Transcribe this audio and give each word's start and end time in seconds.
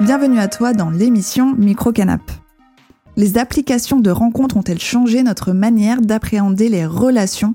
Bienvenue 0.00 0.38
à 0.38 0.48
toi 0.48 0.72
dans 0.72 0.90
l'émission 0.90 1.54
Microcanap. 1.54 2.22
Les 3.16 3.38
applications 3.38 4.00
de 4.00 4.10
rencontres 4.10 4.56
ont-elles 4.56 4.80
changé 4.80 5.22
notre 5.22 5.52
manière 5.52 6.00
d'appréhender 6.00 6.68
les 6.68 6.86
relations? 6.86 7.54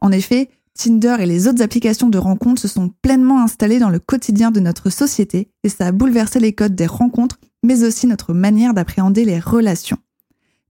En 0.00 0.12
effet, 0.12 0.50
Tinder 0.78 1.16
et 1.18 1.26
les 1.26 1.48
autres 1.48 1.62
applications 1.62 2.08
de 2.08 2.18
rencontres 2.18 2.60
se 2.60 2.68
sont 2.68 2.90
pleinement 3.02 3.42
installées 3.42 3.80
dans 3.80 3.90
le 3.90 3.98
quotidien 3.98 4.50
de 4.50 4.60
notre 4.60 4.90
société 4.90 5.50
et 5.64 5.68
ça 5.68 5.86
a 5.86 5.92
bouleversé 5.92 6.38
les 6.38 6.52
codes 6.52 6.76
des 6.76 6.86
rencontres, 6.86 7.40
mais 7.64 7.82
aussi 7.82 8.06
notre 8.06 8.32
manière 8.32 8.74
d'appréhender 8.74 9.24
les 9.24 9.40
relations. 9.40 9.98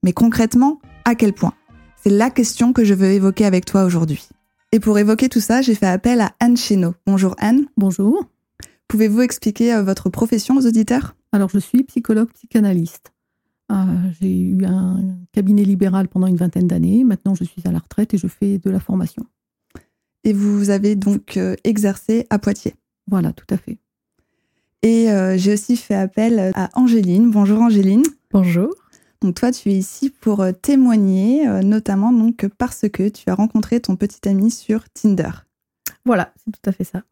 Mais 0.03 0.13
concrètement, 0.13 0.81
à 1.05 1.15
quel 1.15 1.35
point? 1.35 1.53
C'est 2.01 2.11
la 2.11 2.31
question 2.31 2.73
que 2.73 2.85
je 2.85 2.95
veux 2.95 3.11
évoquer 3.11 3.45
avec 3.45 3.65
toi 3.65 3.85
aujourd'hui. 3.85 4.29
Et 4.71 4.79
pour 4.79 4.99
évoquer 4.99 5.29
tout 5.29 5.41
ça, 5.41 5.63
j'ai 5.63 5.75
fait 5.75 5.87
appel 5.87 6.21
à 6.21 6.33
Anne 6.39 6.57
Chénaud. 6.57 6.95
Bonjour 7.07 7.35
Anne. 7.39 7.67
Bonjour. 7.77 8.25
Pouvez-vous 8.87 9.21
expliquer 9.21 9.75
euh, 9.75 9.83
votre 9.83 10.09
profession 10.09 10.57
aux 10.57 10.67
auditeurs? 10.67 11.17
Alors, 11.33 11.49
je 11.49 11.59
suis 11.59 11.83
psychologue 11.83 12.29
psychanalyste. 12.35 13.13
Euh, 13.73 13.75
j'ai 14.21 14.31
eu 14.31 14.65
un 14.65 15.03
cabinet 15.33 15.65
libéral 15.65 16.09
pendant 16.09 16.29
une 16.29 16.37
vingtaine 16.37 16.69
d'années. 16.69 17.03
Maintenant, 17.03 17.35
je 17.35 17.43
suis 17.43 17.63
à 17.65 17.73
la 17.73 17.81
retraite 17.81 18.15
et 18.15 18.19
je 18.19 18.29
fais 18.29 18.59
de 18.59 18.71
la 18.71 18.79
formation. 18.79 19.27
Et 20.23 20.33
vous 20.33 20.71
avez 20.71 20.95
donc 20.95 21.37
euh, 21.37 21.57
exercé 21.65 22.27
à 22.31 22.39
Poitiers? 22.39 22.75
Voilà, 23.09 23.33
tout 23.33 23.47
à 23.51 23.57
fait. 23.57 23.79
Et 24.83 25.09
j'ai 25.39 25.55
aussi 25.55 25.77
fait 25.77 25.97
appel 25.97 26.53
à 26.55 26.71
Angéline. 26.75 27.33
Bonjour 27.33 27.61
Angéline. 27.61 28.05
Bonjour. 28.31 28.73
Donc 29.23 29.35
toi, 29.35 29.51
tu 29.51 29.71
es 29.71 29.75
ici 29.75 30.11
pour 30.11 30.45
témoigner, 30.63 31.47
notamment 31.65 32.13
donc 32.13 32.47
parce 32.57 32.87
que 32.93 33.09
tu 33.09 33.29
as 33.31 33.35
rencontré 33.35 33.81
ton 33.81 33.97
petit 33.97 34.29
ami 34.29 34.51
sur 34.51 34.89
Tinder. 34.91 35.31
Voilà, 36.05 36.33
c'est 36.37 36.53
tout 36.53 36.71
à 36.71 36.73
fait 36.73 36.85
ça. 36.85 37.03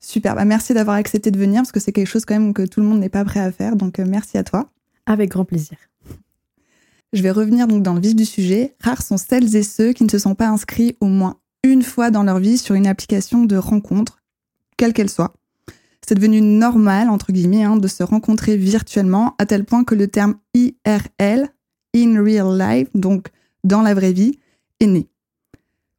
Super, 0.00 0.36
bah, 0.36 0.44
merci 0.44 0.74
d'avoir 0.74 0.96
accepté 0.96 1.30
de 1.30 1.38
venir 1.38 1.62
parce 1.62 1.72
que 1.72 1.80
c'est 1.80 1.92
quelque 1.92 2.06
chose 2.06 2.24
quand 2.24 2.38
même 2.38 2.54
que 2.54 2.62
tout 2.62 2.80
le 2.80 2.86
monde 2.86 3.00
n'est 3.00 3.08
pas 3.08 3.24
prêt 3.24 3.40
à 3.40 3.50
faire. 3.50 3.76
Donc 3.76 3.98
euh, 3.98 4.04
merci 4.06 4.38
à 4.38 4.44
toi. 4.44 4.68
Avec 5.06 5.30
grand 5.30 5.44
plaisir. 5.44 5.76
Je 7.12 7.22
vais 7.22 7.30
revenir 7.30 7.66
donc 7.66 7.82
dans 7.82 7.94
le 7.94 8.00
vif 8.00 8.14
du 8.14 8.24
sujet. 8.24 8.76
Rares 8.80 9.02
sont 9.02 9.16
celles 9.16 9.56
et 9.56 9.62
ceux 9.62 9.92
qui 9.92 10.04
ne 10.04 10.08
se 10.08 10.18
sont 10.18 10.34
pas 10.34 10.48
inscrits 10.48 10.96
au 11.00 11.06
moins 11.06 11.38
une 11.64 11.82
fois 11.82 12.10
dans 12.10 12.22
leur 12.22 12.38
vie 12.38 12.58
sur 12.58 12.74
une 12.74 12.86
application 12.86 13.44
de 13.44 13.56
rencontre, 13.56 14.22
quelle 14.76 14.92
qu'elle 14.92 15.10
soit. 15.10 15.34
C'est 16.06 16.14
devenu 16.14 16.40
normal, 16.40 17.08
entre 17.08 17.32
guillemets, 17.32 17.64
hein, 17.64 17.76
de 17.76 17.88
se 17.88 18.04
rencontrer 18.04 18.56
virtuellement, 18.56 19.34
à 19.38 19.46
tel 19.46 19.64
point 19.64 19.82
que 19.82 19.96
le 19.96 20.06
terme 20.06 20.36
IRL, 20.54 21.48
in 21.96 22.22
real 22.22 22.58
life, 22.58 22.88
donc 22.94 23.28
dans 23.64 23.82
la 23.82 23.94
vraie 23.94 24.12
vie, 24.12 24.38
est 24.80 24.86
né. 24.86 25.08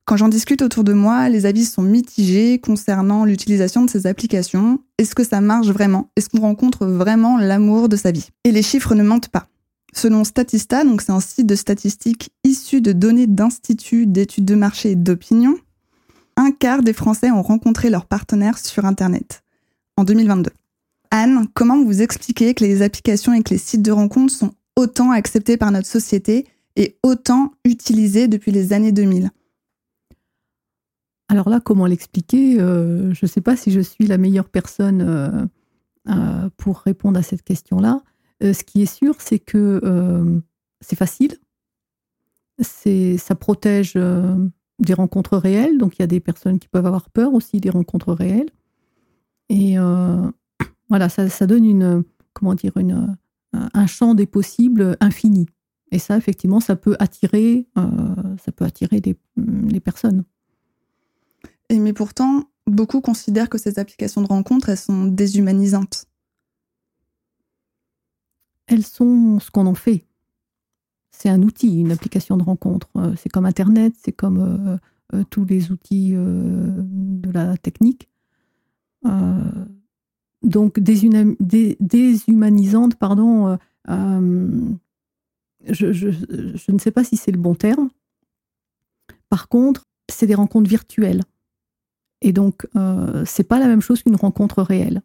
Quand 0.05 0.15
j'en 0.15 0.29
discute 0.29 0.61
autour 0.61 0.85
de 0.85 0.93
moi, 0.93 1.27
les 1.27 1.45
avis 1.45 1.65
sont 1.65 1.81
mitigés 1.81 2.59
concernant 2.59 3.25
l'utilisation 3.25 3.83
de 3.83 3.89
ces 3.89 4.07
applications. 4.07 4.79
Est-ce 4.97 5.15
que 5.15 5.25
ça 5.25 5.41
marche 5.41 5.67
vraiment? 5.67 6.09
Est-ce 6.15 6.29
qu'on 6.29 6.39
rencontre 6.39 6.85
vraiment 6.85 7.37
l'amour 7.37 7.89
de 7.89 7.97
sa 7.97 8.11
vie? 8.11 8.29
Et 8.45 8.53
les 8.53 8.61
chiffres 8.61 8.95
ne 8.95 9.03
mentent 9.03 9.27
pas. 9.27 9.47
Selon 9.93 10.23
Statista, 10.23 10.85
donc 10.85 11.01
c'est 11.01 11.11
un 11.11 11.19
site 11.19 11.47
de 11.47 11.55
statistiques 11.55 12.29
issu 12.45 12.79
de 12.79 12.93
données 12.93 13.27
d'instituts 13.27 14.07
d'études 14.07 14.45
de 14.45 14.55
marché 14.55 14.91
et 14.91 14.95
d'opinion, 14.95 15.57
un 16.37 16.51
quart 16.51 16.83
des 16.83 16.93
Français 16.93 17.31
ont 17.31 17.41
rencontré 17.41 17.89
leur 17.89 18.05
partenaire 18.05 18.59
sur 18.59 18.85
Internet 18.85 19.43
en 19.97 20.05
2022. 20.05 20.51
Anne, 21.11 21.47
comment 21.53 21.83
vous 21.83 22.01
expliquez 22.01 22.53
que 22.53 22.63
les 22.63 22.81
applications 22.81 23.33
et 23.33 23.41
que 23.41 23.49
les 23.49 23.57
sites 23.57 23.81
de 23.81 23.91
rencontres 23.91 24.33
sont 24.33 24.51
autant 24.77 25.11
acceptés 25.11 25.57
par 25.57 25.71
notre 25.71 25.87
société 25.87 26.47
et 26.77 26.97
autant 27.03 27.51
utilisés 27.65 28.29
depuis 28.29 28.51
les 28.51 28.71
années 28.71 28.93
2000 28.93 29.31
alors 31.29 31.49
là, 31.49 31.59
comment 31.59 31.85
l'expliquer 31.85 32.59
euh, 32.59 33.13
Je 33.13 33.19
ne 33.25 33.27
sais 33.27 33.41
pas 33.41 33.57
si 33.57 33.71
je 33.71 33.81
suis 33.81 34.07
la 34.07 34.17
meilleure 34.17 34.49
personne 34.49 35.01
euh, 35.01 35.45
euh, 36.09 36.49
pour 36.57 36.79
répondre 36.79 37.19
à 37.19 37.23
cette 37.23 37.43
question-là. 37.43 38.01
ce 38.41 38.63
qui 38.63 38.81
est 38.81 38.85
sûr, 38.85 39.15
c'est 39.19 39.39
que 39.39 39.81
c'est 40.79 40.95
facile. 40.95 41.37
ça 42.61 43.35
protège 43.35 43.97
des 44.79 44.93
rencontres 44.93 45.37
réelles. 45.37 45.77
Donc 45.77 45.97
il 45.97 46.01
y 46.01 46.03
a 46.03 46.07
des 46.07 46.21
personnes 46.21 46.59
qui 46.59 46.69
peuvent 46.69 46.85
avoir 46.85 47.09
peur 47.09 47.33
aussi 47.33 47.59
des 47.59 47.71
rencontres 47.71 48.13
réelles. 48.13 48.49
Et 49.49 49.75
voilà, 50.89 51.09
ça, 51.09 51.45
donne 51.45 51.65
une, 51.65 52.03
comment 52.33 52.55
dire, 52.55 52.77
une, 52.77 53.17
un 53.73 53.87
champ 53.87 54.13
des 54.13 54.25
possibles 54.25 54.97
infini. 54.99 55.47
Et 55.91 55.99
ça, 55.99 56.17
effectivement, 56.17 56.59
ça 56.59 56.75
peut 56.75 56.95
attirer, 56.99 57.67
ça 57.75 58.51
peut 58.51 58.65
attirer 58.65 59.01
les 59.37 59.79
personnes. 59.79 60.23
Et 61.69 61.79
mais 61.79 61.93
pourtant, 61.93 62.43
beaucoup 62.65 63.01
considèrent 63.01 63.49
que 63.49 63.57
ces 63.57 63.79
applications 63.79 64.21
de 64.21 64.27
rencontres, 64.27 64.69
elles 64.69 64.77
sont 64.77 65.05
déshumanisantes. 65.05 66.05
Elles 68.67 68.85
sont 68.85 69.39
ce 69.39 69.49
qu'on 69.49 69.65
en 69.65 69.75
fait. 69.75 70.05
C'est 71.11 71.29
un 71.29 71.41
outil, 71.41 71.79
une 71.79 71.91
application 71.91 72.37
de 72.37 72.43
rencontre. 72.43 72.89
Euh, 72.97 73.15
c'est 73.17 73.29
comme 73.29 73.45
Internet, 73.45 73.93
c'est 73.97 74.11
comme 74.11 74.39
euh, 74.39 74.77
euh, 75.17 75.23
tous 75.29 75.45
les 75.45 75.71
outils 75.71 76.11
de 76.11 77.31
la 77.31 77.57
technique. 77.57 78.09
Donc 80.43 80.79
déshumanisante, 80.79 82.95
pardon. 82.95 83.57
Je, 85.69 85.91
je 85.91 86.71
ne 86.71 86.77
sais 86.77 86.91
pas 86.91 87.03
si 87.03 87.17
c'est 87.17 87.31
le 87.31 87.39
bon 87.39 87.55
terme. 87.55 87.89
Par 89.29 89.49
contre, 89.49 89.85
c'est 90.09 90.27
des 90.27 90.35
rencontres 90.35 90.69
virtuelles. 90.69 91.21
Et 92.21 92.33
donc, 92.33 92.67
euh, 92.75 93.23
c'est 93.25 93.43
pas 93.43 93.59
la 93.59 93.67
même 93.67 93.81
chose 93.81 94.01
qu'une 94.01 94.15
rencontre 94.15 94.61
réelle. 94.61 95.01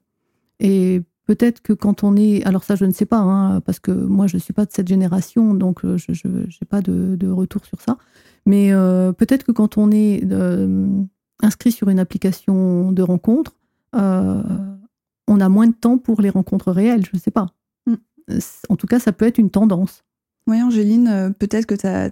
Et 0.60 1.02
peut-être 1.26 1.60
que 1.60 1.72
quand 1.72 2.04
on 2.04 2.16
est, 2.16 2.42
alors 2.44 2.64
ça 2.64 2.76
je 2.76 2.84
ne 2.84 2.92
sais 2.92 3.06
pas, 3.06 3.18
hein, 3.18 3.60
parce 3.60 3.80
que 3.80 3.90
moi 3.90 4.26
je 4.26 4.36
ne 4.36 4.40
suis 4.40 4.52
pas 4.52 4.64
de 4.64 4.72
cette 4.72 4.88
génération, 4.88 5.54
donc 5.54 5.84
euh, 5.84 5.98
je 5.98 6.28
n'ai 6.28 6.66
pas 6.68 6.80
de, 6.80 7.30
retour 7.30 7.66
sur 7.66 7.80
ça. 7.80 7.98
Mais 8.46 8.72
euh, 8.72 9.12
peut-être 9.12 9.44
que 9.44 9.52
quand 9.52 9.76
on 9.76 9.90
est 9.90 10.22
euh, 10.30 10.86
inscrit 11.42 11.72
sur 11.72 11.88
une 11.88 11.98
application 11.98 12.92
de 12.92 13.02
rencontre, 13.02 13.54
on 15.28 15.40
a 15.40 15.48
moins 15.48 15.66
de 15.66 15.74
temps 15.74 15.98
pour 15.98 16.20
les 16.20 16.30
rencontres 16.30 16.72
réelles, 16.72 17.04
je 17.04 17.10
ne 17.14 17.18
sais 17.18 17.30
pas. 17.30 17.46
Mm. 17.86 17.94
En 18.68 18.76
tout 18.76 18.86
cas, 18.86 18.98
ça 18.98 19.12
peut 19.12 19.26
être 19.26 19.38
une 19.38 19.50
tendance. 19.50 20.04
Oui, 20.46 20.60
Angéline, 20.60 21.34
peut-être 21.38 21.66
que 21.66 21.74
tu 21.74 21.86
as, 21.86 22.10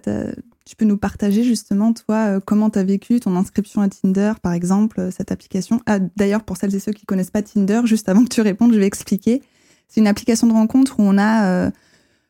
tu 0.65 0.75
peux 0.75 0.85
nous 0.85 0.97
partager 0.97 1.43
justement, 1.43 1.91
toi, 1.93 2.15
euh, 2.15 2.39
comment 2.39 2.69
tu 2.69 2.79
as 2.79 2.83
vécu 2.83 3.19
ton 3.19 3.35
inscription 3.35 3.81
à 3.81 3.89
Tinder, 3.89 4.33
par 4.41 4.53
exemple, 4.53 4.99
euh, 4.99 5.11
cette 5.11 5.31
application 5.31 5.81
ah, 5.85 5.99
D'ailleurs, 6.15 6.43
pour 6.43 6.57
celles 6.57 6.73
et 6.75 6.79
ceux 6.79 6.91
qui 6.91 7.05
connaissent 7.05 7.31
pas 7.31 7.41
Tinder, 7.41 7.81
juste 7.85 8.07
avant 8.09 8.23
que 8.23 8.29
tu 8.29 8.41
répondes, 8.41 8.73
je 8.73 8.79
vais 8.79 8.85
expliquer. 8.85 9.41
C'est 9.87 9.99
une 9.99 10.07
application 10.07 10.47
de 10.47 10.53
rencontre 10.53 10.99
où 10.99 11.03
on 11.03 11.17
a 11.17 11.45
euh, 11.45 11.71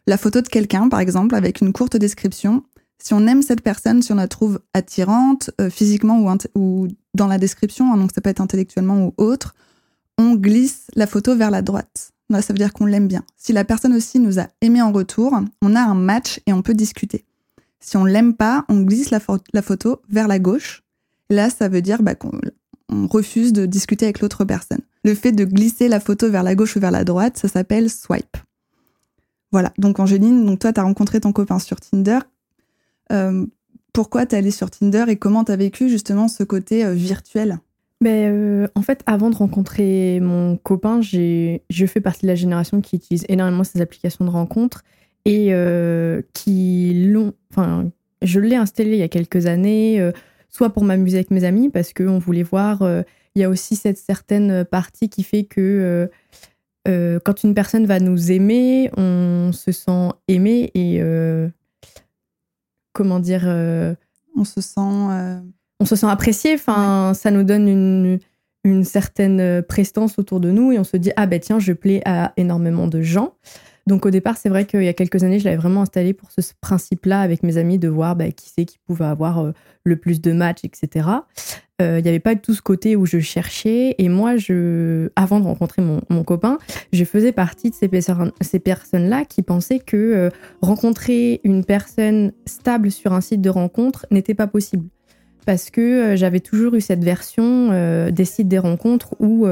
la 0.07 0.17
photo 0.17 0.41
de 0.41 0.47
quelqu'un, 0.47 0.89
par 0.89 0.99
exemple, 0.99 1.35
avec 1.35 1.61
une 1.61 1.73
courte 1.73 1.97
description. 1.97 2.63
Si 2.97 3.13
on 3.13 3.27
aime 3.27 3.41
cette 3.41 3.61
personne, 3.61 4.01
si 4.01 4.11
on 4.11 4.15
la 4.15 4.27
trouve 4.27 4.59
attirante, 4.73 5.51
physiquement 5.69 6.19
ou, 6.19 6.37
ou, 6.55 6.87
dans 7.13 7.27
la 7.27 7.37
description, 7.37 7.93
hein, 7.93 7.97
donc 7.97 8.11
ça 8.13 8.21
peut 8.21 8.29
être 8.29 8.41
intellectuellement 8.41 9.05
ou 9.05 9.13
autre, 9.17 9.55
on 10.21 10.35
glisse 10.35 10.87
la 10.95 11.07
photo 11.07 11.35
vers 11.35 11.51
la 11.51 11.61
droite. 11.61 12.11
Ça 12.39 12.53
veut 12.53 12.57
dire 12.57 12.71
qu'on 12.71 12.85
l'aime 12.85 13.07
bien. 13.07 13.23
Si 13.35 13.51
la 13.51 13.65
personne 13.65 13.93
aussi 13.93 14.17
nous 14.19 14.39
a 14.39 14.47
aimé 14.61 14.81
en 14.81 14.93
retour, 14.93 15.37
on 15.61 15.75
a 15.75 15.81
un 15.81 15.95
match 15.95 16.39
et 16.45 16.53
on 16.53 16.61
peut 16.61 16.73
discuter. 16.73 17.25
Si 17.81 17.97
on 17.97 18.05
l'aime 18.05 18.35
pas, 18.35 18.63
on 18.69 18.81
glisse 18.81 19.09
la, 19.09 19.19
photo 19.19 20.01
vers 20.07 20.27
la 20.27 20.39
gauche. 20.39 20.83
Là, 21.29 21.49
ça 21.49 21.67
veut 21.67 21.81
dire 21.81 22.01
bah, 22.03 22.15
qu'on 22.15 22.39
refuse 23.07 23.51
de 23.51 23.65
discuter 23.65 24.05
avec 24.05 24.21
l'autre 24.21 24.45
personne. 24.45 24.81
Le 25.03 25.15
fait 25.15 25.31
de 25.31 25.43
glisser 25.43 25.89
la 25.89 25.99
photo 25.99 26.29
vers 26.29 26.43
la 26.43 26.55
gauche 26.55 26.75
ou 26.77 26.79
vers 26.79 26.91
la 26.91 27.03
droite, 27.03 27.37
ça 27.37 27.47
s'appelle 27.47 27.89
swipe. 27.89 28.37
Voilà. 29.51 29.73
Donc 29.77 29.99
Angéline, 29.99 30.45
donc 30.45 30.59
toi, 30.59 30.71
tu 30.71 30.79
as 30.79 30.83
rencontré 30.83 31.19
ton 31.19 31.33
copain 31.33 31.59
sur 31.59 31.79
Tinder. 31.81 32.19
Euh, 33.11 33.45
pourquoi 33.93 34.25
tu 34.25 34.35
es 34.35 34.37
allée 34.37 34.51
sur 34.51 34.69
Tinder 34.69 35.05
et 35.07 35.17
comment 35.17 35.43
tu 35.43 35.51
as 35.51 35.57
vécu 35.57 35.89
justement 35.89 36.27
ce 36.27 36.43
côté 36.43 36.85
euh, 36.85 36.93
virtuel? 36.93 37.59
Ben, 38.01 38.33
euh, 38.33 38.67
en 38.73 38.81
fait, 38.81 39.03
avant 39.05 39.29
de 39.29 39.35
rencontrer 39.35 40.19
mon 40.21 40.57
copain, 40.57 41.01
je 41.01 41.59
fais 41.85 42.01
partie 42.01 42.23
de 42.23 42.27
la 42.27 42.35
génération 42.35 42.81
qui 42.81 42.95
utilise 42.95 43.25
énormément 43.29 43.63
ces 43.63 43.79
applications 43.79 44.25
de 44.25 44.31
rencontres 44.31 44.83
et 45.25 45.49
euh, 45.51 46.23
qui 46.33 47.09
l'ont. 47.11 47.33
Enfin, 47.51 47.91
je 48.23 48.39
l'ai 48.39 48.55
installé 48.55 48.93
il 48.93 48.97
y 48.97 49.03
a 49.03 49.07
quelques 49.07 49.45
années, 49.45 50.01
euh, 50.01 50.11
soit 50.49 50.71
pour 50.71 50.83
m'amuser 50.83 51.17
avec 51.17 51.29
mes 51.29 51.43
amis, 51.43 51.69
parce 51.69 51.93
qu'on 51.93 52.17
voulait 52.17 52.41
voir. 52.41 52.83
Il 53.35 53.41
y 53.41 53.43
a 53.43 53.49
aussi 53.49 53.75
cette 53.75 53.99
certaine 53.99 54.65
partie 54.65 55.07
qui 55.07 55.21
fait 55.21 55.43
que 55.43 56.09
quand 56.85 57.43
une 57.43 57.53
personne 57.53 57.85
va 57.85 57.99
nous 57.99 58.31
aimer, 58.31 58.89
on 58.97 59.51
se 59.53 59.71
sent 59.71 60.09
aimé 60.27 60.71
et. 60.73 61.01
comment 62.93 63.19
dire 63.19 63.45
On 64.35 64.43
se 64.43 64.59
sent. 64.59 65.51
On 65.81 65.85
se 65.85 65.95
sent 65.97 66.05
apprécié. 66.05 66.53
Enfin, 66.53 67.13
ça 67.13 67.31
nous 67.31 67.43
donne 67.43 67.67
une 67.67 68.19
une 68.63 68.83
certaine 68.83 69.63
prestance 69.63 70.19
autour 70.19 70.39
de 70.39 70.51
nous 70.51 70.71
et 70.71 70.79
on 70.79 70.83
se 70.83 70.97
dit 70.97 71.11
ah 71.15 71.25
ben 71.25 71.39
tiens 71.39 71.59
je 71.59 71.73
plais 71.73 72.01
à 72.05 72.31
énormément 72.37 72.87
de 72.87 73.01
gens 73.01 73.33
Donc 73.87 74.05
au 74.05 74.11
départ, 74.11 74.37
c'est 74.37 74.49
vrai 74.49 74.65
qu'il 74.65 74.83
y 74.83 74.87
a 74.87 74.93
quelques 74.93 75.23
années, 75.23 75.39
je 75.39 75.45
l'avais 75.45 75.57
vraiment 75.57 75.81
installé 75.81 76.13
pour 76.13 76.29
ce 76.31 76.41
principe-là 76.61 77.21
avec 77.21 77.41
mes 77.41 77.57
amis 77.57 77.79
de 77.79 77.87
voir 77.87 78.15
bah, 78.15 78.29
qui 78.31 78.51
c'est 78.55 78.65
qui 78.65 78.77
pouvait 78.85 79.05
avoir 79.05 79.39
euh, 79.39 79.51
le 79.83 79.95
plus 79.95 80.21
de 80.21 80.31
matchs, 80.31 80.63
etc. 80.63 81.07
Euh, 81.81 81.97
il 81.97 82.03
n'y 82.03 82.09
avait 82.09 82.19
pas 82.19 82.35
tout 82.35 82.53
ce 82.53 82.61
côté 82.61 82.95
où 82.95 83.07
je 83.07 83.17
cherchais. 83.17 83.95
Et 83.97 84.07
moi, 84.07 84.37
je, 84.37 85.09
avant 85.15 85.39
de 85.39 85.45
rencontrer 85.45 85.81
mon, 85.81 86.23
copain, 86.23 86.59
je 86.93 87.03
faisais 87.03 87.31
partie 87.31 87.71
de 87.71 87.75
ces, 87.75 87.89
ces 88.41 88.59
personnes-là 88.59 89.25
qui 89.25 89.41
pensaient 89.41 89.79
que 89.79 89.97
euh, 89.97 90.29
rencontrer 90.61 91.41
une 91.43 91.65
personne 91.65 92.33
stable 92.45 92.91
sur 92.91 93.13
un 93.13 93.21
site 93.21 93.41
de 93.41 93.49
rencontre 93.49 94.05
n'était 94.11 94.35
pas 94.35 94.45
possible. 94.45 94.85
Parce 95.45 95.69
que 95.69 96.15
j'avais 96.15 96.39
toujours 96.39 96.75
eu 96.75 96.81
cette 96.81 97.03
version 97.03 97.69
des 98.11 98.25
sites 98.25 98.47
des 98.47 98.59
rencontres 98.59 99.15
où 99.19 99.47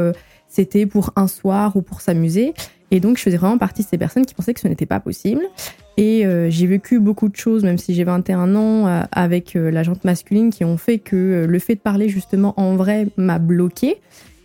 c'était 0.47 0.86
pour 0.86 1.12
un 1.15 1.27
soir 1.27 1.75
ou 1.75 1.81
pour 1.81 2.01
s'amuser. 2.01 2.53
Et 2.91 3.00
donc, 3.00 3.18
je 3.18 3.24
faisais 3.24 3.38
vraiment 3.38 3.57
partie 3.57 3.83
de 3.83 3.88
ces 3.88 3.97
personnes 3.97 4.25
qui 4.25 4.33
pensaient 4.33 4.53
que 4.53 4.59
ce 4.59 4.68
n'était 4.68 4.88
pas 4.88 5.00
possible. 5.00 5.41
Et 5.97 6.25
euh, 6.25 6.50
j'ai 6.50 6.65
vécu 6.65 7.00
beaucoup 7.00 7.30
de 7.30 7.36
choses, 7.36 7.63
même 7.63 7.77
si 7.77 7.94
j'ai 7.94 8.03
21 8.03 8.56
ans, 8.56 8.88
euh, 8.88 9.01
avec 9.12 9.56
euh, 9.56 9.69
la 9.69 9.83
jante 9.83 10.03
masculine 10.03 10.50
qui 10.50 10.65
ont 10.65 10.77
fait 10.77 10.97
que 10.97 11.45
le 11.47 11.59
fait 11.59 11.75
de 11.75 11.80
parler 11.80 12.09
justement 12.09 12.53
en 12.57 12.75
vrai 12.75 13.07
m'a 13.18 13.38
bloqué. 13.38 13.97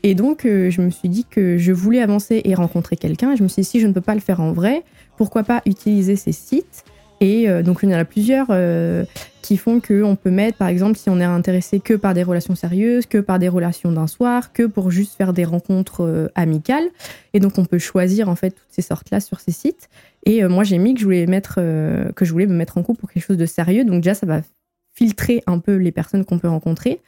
Et 0.02 0.14
donc, 0.14 0.42
je 0.44 0.82
me 0.82 0.90
suis 0.90 1.08
dit 1.08 1.24
que 1.24 1.56
je 1.56 1.72
voulais 1.72 2.02
avancer 2.02 2.42
et 2.44 2.54
rencontrer 2.54 2.94
quelqu'un. 2.94 3.32
Et 3.32 3.36
je 3.36 3.42
me 3.42 3.48
suis 3.48 3.62
dit, 3.62 3.68
si 3.68 3.80
je 3.80 3.86
ne 3.86 3.94
peux 3.94 4.02
pas 4.02 4.14
le 4.14 4.20
faire 4.20 4.40
en 4.40 4.52
vrai, 4.52 4.82
pourquoi 5.16 5.44
pas 5.44 5.62
utiliser 5.64 6.16
ces 6.16 6.32
sites 6.32 6.84
et 7.20 7.48
donc, 7.62 7.80
il 7.82 7.90
y 7.90 7.94
en 7.94 7.98
a 7.98 8.04
plusieurs 8.04 8.48
qui 9.44 9.58
font 9.58 9.78
qu'on 9.78 10.16
peut 10.16 10.30
mettre, 10.30 10.56
par 10.56 10.68
exemple, 10.68 10.98
si 10.98 11.10
on 11.10 11.20
est 11.20 11.24
intéressé 11.24 11.78
que 11.78 11.92
par 11.92 12.14
des 12.14 12.22
relations 12.22 12.54
sérieuses, 12.54 13.04
que 13.04 13.18
par 13.18 13.38
des 13.38 13.48
relations 13.48 13.92
d'un 13.92 14.06
soir, 14.06 14.54
que 14.54 14.62
pour 14.62 14.90
juste 14.90 15.18
faire 15.18 15.34
des 15.34 15.44
rencontres 15.44 16.00
euh, 16.00 16.28
amicales. 16.34 16.88
Et 17.34 17.40
donc, 17.40 17.58
on 17.58 17.66
peut 17.66 17.78
choisir 17.78 18.30
en 18.30 18.36
fait 18.36 18.52
toutes 18.52 18.70
ces 18.70 18.80
sortes-là 18.80 19.20
sur 19.20 19.40
ces 19.40 19.52
sites. 19.52 19.90
Et 20.24 20.42
euh, 20.42 20.48
moi, 20.48 20.64
j'ai 20.64 20.78
mis 20.78 20.94
que 20.94 21.00
je 21.00 21.04
voulais 21.04 21.26
mettre, 21.26 21.56
euh, 21.58 22.10
que 22.12 22.24
je 22.24 22.32
voulais 22.32 22.46
me 22.46 22.54
mettre 22.54 22.78
en 22.78 22.82
couple 22.82 23.00
pour 23.00 23.10
quelque 23.10 23.26
chose 23.26 23.36
de 23.36 23.44
sérieux. 23.44 23.84
Donc 23.84 23.96
déjà, 23.96 24.14
ça 24.14 24.24
va 24.24 24.40
filtrer 24.94 25.42
un 25.46 25.58
peu 25.58 25.76
les 25.76 25.92
personnes 25.92 26.24
qu'on 26.24 26.38
peut 26.38 26.48
rencontrer. 26.48 27.02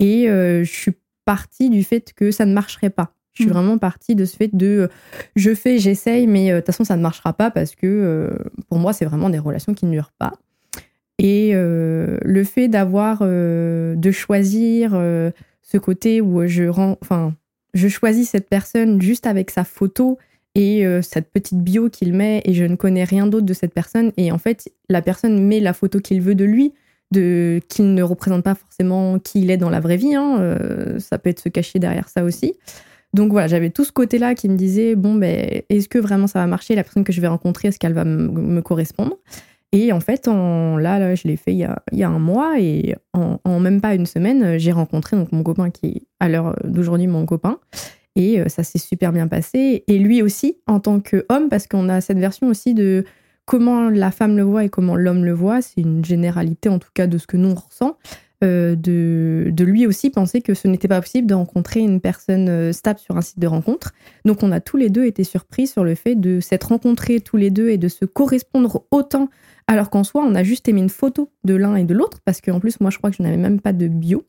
Et 0.00 0.26
je 0.26 0.64
suis 0.64 0.92
partie 1.24 1.70
du 1.70 1.84
fait 1.84 2.12
que 2.14 2.30
ça 2.32 2.46
ne 2.46 2.52
marcherait 2.52 2.90
pas. 2.90 3.15
Je 3.36 3.42
suis 3.42 3.50
mmh. 3.50 3.54
vraiment 3.54 3.78
partie 3.78 4.14
de 4.14 4.24
ce 4.24 4.36
fait 4.36 4.50
de 4.52 4.88
je 5.36 5.54
fais, 5.54 5.78
j'essaye, 5.78 6.26
mais 6.26 6.50
de 6.50 6.56
toute 6.56 6.66
façon, 6.66 6.84
ça 6.84 6.96
ne 6.96 7.02
marchera 7.02 7.32
pas 7.32 7.50
parce 7.50 7.74
que 7.74 8.34
pour 8.68 8.78
moi, 8.78 8.92
c'est 8.92 9.04
vraiment 9.04 9.30
des 9.30 9.38
relations 9.38 9.74
qui 9.74 9.86
ne 9.86 9.92
durent 9.92 10.12
pas. 10.18 10.32
Et 11.18 11.52
euh, 11.54 12.18
le 12.22 12.44
fait 12.44 12.68
d'avoir, 12.68 13.20
euh, 13.22 13.94
de 13.96 14.10
choisir 14.10 14.90
euh, 14.94 15.30
ce 15.62 15.78
côté 15.78 16.20
où 16.20 16.46
je 16.46 16.64
rends, 16.64 16.98
enfin, 17.00 17.34
je 17.74 17.88
choisis 17.88 18.30
cette 18.30 18.48
personne 18.48 19.00
juste 19.00 19.26
avec 19.26 19.50
sa 19.50 19.64
photo 19.64 20.18
et 20.54 20.86
cette 21.02 21.30
petite 21.30 21.58
bio 21.58 21.90
qu'il 21.90 22.14
met 22.14 22.40
et 22.46 22.54
je 22.54 22.64
ne 22.64 22.76
connais 22.76 23.04
rien 23.04 23.26
d'autre 23.26 23.44
de 23.44 23.52
cette 23.52 23.74
personne 23.74 24.12
et 24.16 24.32
en 24.32 24.38
fait 24.38 24.72
la 24.88 25.02
personne 25.02 25.46
met 25.46 25.60
la 25.60 25.74
photo 25.74 26.00
qu'il 26.00 26.22
veut 26.22 26.34
de 26.34 26.46
lui 26.46 26.72
de 27.10 27.60
qu'il 27.68 27.92
ne 27.92 28.02
représente 28.02 28.42
pas 28.42 28.54
forcément 28.54 29.18
qui 29.18 29.42
il 29.42 29.50
est 29.50 29.58
dans 29.58 29.68
la 29.68 29.80
vraie 29.80 29.98
vie 29.98 30.14
hein, 30.14 30.56
ça 30.98 31.18
peut 31.18 31.28
être 31.28 31.40
se 31.40 31.50
cacher 31.50 31.78
derrière 31.78 32.08
ça 32.08 32.24
aussi 32.24 32.54
donc 33.16 33.32
voilà 33.32 33.48
j'avais 33.48 33.70
tout 33.70 33.84
ce 33.84 33.90
côté 33.90 34.18
là 34.18 34.36
qui 34.36 34.48
me 34.48 34.56
disait 34.56 34.94
bon 34.94 35.14
ben 35.14 35.62
est-ce 35.68 35.88
que 35.88 35.98
vraiment 35.98 36.28
ça 36.28 36.38
va 36.38 36.46
marcher? 36.46 36.76
La 36.76 36.84
personne 36.84 37.02
que 37.02 37.12
je 37.12 37.20
vais 37.20 37.26
rencontrer 37.26 37.68
est-ce 37.68 37.78
qu'elle 37.78 37.94
va 37.94 38.04
me 38.04 38.60
correspondre? 38.62 39.16
Et 39.72 39.92
en 39.92 40.00
fait, 40.00 40.26
là, 40.26 41.14
je 41.14 41.28
l'ai 41.28 41.36
fait 41.36 41.52
il 41.52 41.68
y, 41.92 42.02
a, 42.02 42.08
un 42.08 42.18
mois 42.18 42.58
et 42.58 42.94
en, 43.12 43.60
même 43.60 43.80
pas 43.80 43.94
une 43.94 44.06
semaine, 44.06 44.58
j'ai 44.58 44.72
rencontré 44.72 45.16
mon 45.16 45.42
copain 45.42 45.70
qui 45.70 45.86
est 45.86 46.02
à 46.20 46.28
l'heure 46.28 46.56
d'aujourd'hui 46.64 47.06
mon 47.08 47.26
copain. 47.26 47.58
Et 48.14 48.40
euh, 48.40 48.48
ça 48.48 48.62
s'est 48.62 48.78
super 48.78 49.12
bien 49.12 49.28
passé. 49.28 49.84
Et 49.86 49.98
lui 49.98 50.22
aussi, 50.22 50.58
en 50.66 50.80
tant 50.80 51.00
qu'homme, 51.00 51.48
parce 51.50 51.66
qu'on 51.66 51.90
a 51.90 52.00
cette 52.00 52.18
version 52.18 52.48
aussi 52.48 52.72
de 52.72 53.04
comment 53.44 53.90
la 53.90 54.10
femme 54.10 54.38
le 54.38 54.44
voit 54.44 54.64
et 54.64 54.70
comment 54.70 54.96
l'homme 54.96 55.26
le 55.26 55.34
voit. 55.34 55.60
C'est 55.60 55.82
une 55.82 56.02
généralité, 56.02 56.70
en 56.70 56.78
tout 56.78 56.88
cas, 56.94 57.06
de 57.06 57.18
ce 57.18 57.26
que 57.26 57.36
nous 57.36 57.50
on 57.50 57.54
ressent. 57.54 57.98
Euh, 58.44 58.76
de, 58.76 59.64
lui 59.64 59.86
aussi 59.86 60.10
penser 60.10 60.42
que 60.42 60.52
ce 60.52 60.68
n'était 60.68 60.88
pas 60.88 61.00
possible 61.00 61.26
de 61.26 61.34
rencontrer 61.34 61.80
une 61.80 62.00
personne 62.00 62.48
euh, 62.50 62.72
stable 62.72 62.98
sur 62.98 63.16
un 63.16 63.22
site 63.22 63.38
de 63.38 63.46
rencontre. 63.46 63.92
Donc 64.26 64.42
on 64.42 64.52
a 64.52 64.60
tous 64.60 64.76
les 64.76 64.90
deux 64.90 65.06
été 65.06 65.24
surpris 65.24 65.66
sur 65.66 65.84
le 65.84 65.94
fait 65.94 66.14
de 66.14 66.40
s'être 66.40 66.68
rencontrés 66.68 67.20
tous 67.20 67.38
les 67.38 67.50
deux 67.50 67.70
et 67.70 67.78
de 67.78 67.88
se 67.88 68.04
correspondre 68.04 68.84
autant 68.90 69.30
alors 69.66 69.90
qu'en 69.90 70.04
soi, 70.04 70.22
on 70.24 70.34
a 70.34 70.44
juste 70.44 70.68
émis 70.68 70.82
une 70.82 70.88
photo 70.88 71.30
de 71.44 71.54
l'un 71.54 71.74
et 71.74 71.84
de 71.84 71.94
l'autre, 71.94 72.20
parce 72.24 72.40
qu'en 72.40 72.60
plus, 72.60 72.80
moi, 72.80 72.90
je 72.90 72.98
crois 72.98 73.10
que 73.10 73.16
je 73.16 73.22
n'avais 73.22 73.36
même 73.36 73.60
pas 73.60 73.72
de 73.72 73.88
bio. 73.88 74.24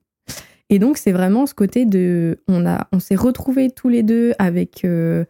Et 0.69 0.80
donc, 0.80 0.98
c'est 0.98 1.12
vraiment 1.12 1.45
ce 1.45 1.53
côté 1.53 1.86
de. 1.86 2.39
On, 2.48 2.65
a, 2.65 2.88
on 2.92 3.00
s'est 3.00 3.15
retrouvés 3.15 3.69
tous 3.69 3.88
les 3.89 4.03
deux 4.03 4.33
avec 4.39 4.83
euh, 4.83 5.25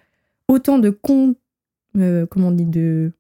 autant 0.47 0.79
de. 0.79 0.89
Comment 0.89 1.35
on 2.47 2.51
dit 2.51 2.65
De 2.65 3.11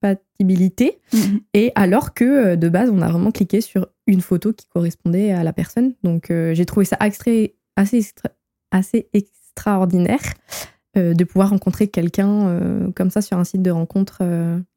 compatibilité. 0.00 1.00
Mm-hmm. 1.12 1.40
Et 1.54 1.72
alors 1.74 2.14
que 2.14 2.24
euh, 2.24 2.56
de 2.56 2.68
base, 2.68 2.90
on 2.90 3.02
a 3.02 3.08
vraiment 3.08 3.30
cliqué 3.30 3.60
sur 3.60 3.88
une 4.06 4.20
photo 4.20 4.52
qui 4.52 4.66
correspondait 4.68 5.32
à 5.32 5.44
la 5.44 5.52
personne. 5.52 5.94
Donc, 6.02 6.28
j'ai 6.30 6.66
trouvé 6.66 6.86
ça 6.86 6.96
assez, 6.98 7.56
assez 7.76 9.08
extraordinaire 9.12 10.22
de 10.94 11.24
pouvoir 11.24 11.50
rencontrer 11.50 11.88
quelqu'un 11.88 12.90
comme 12.96 13.10
ça 13.10 13.20
sur 13.20 13.36
un 13.36 13.44
site 13.44 13.60
de 13.60 13.70
rencontre 13.70 14.22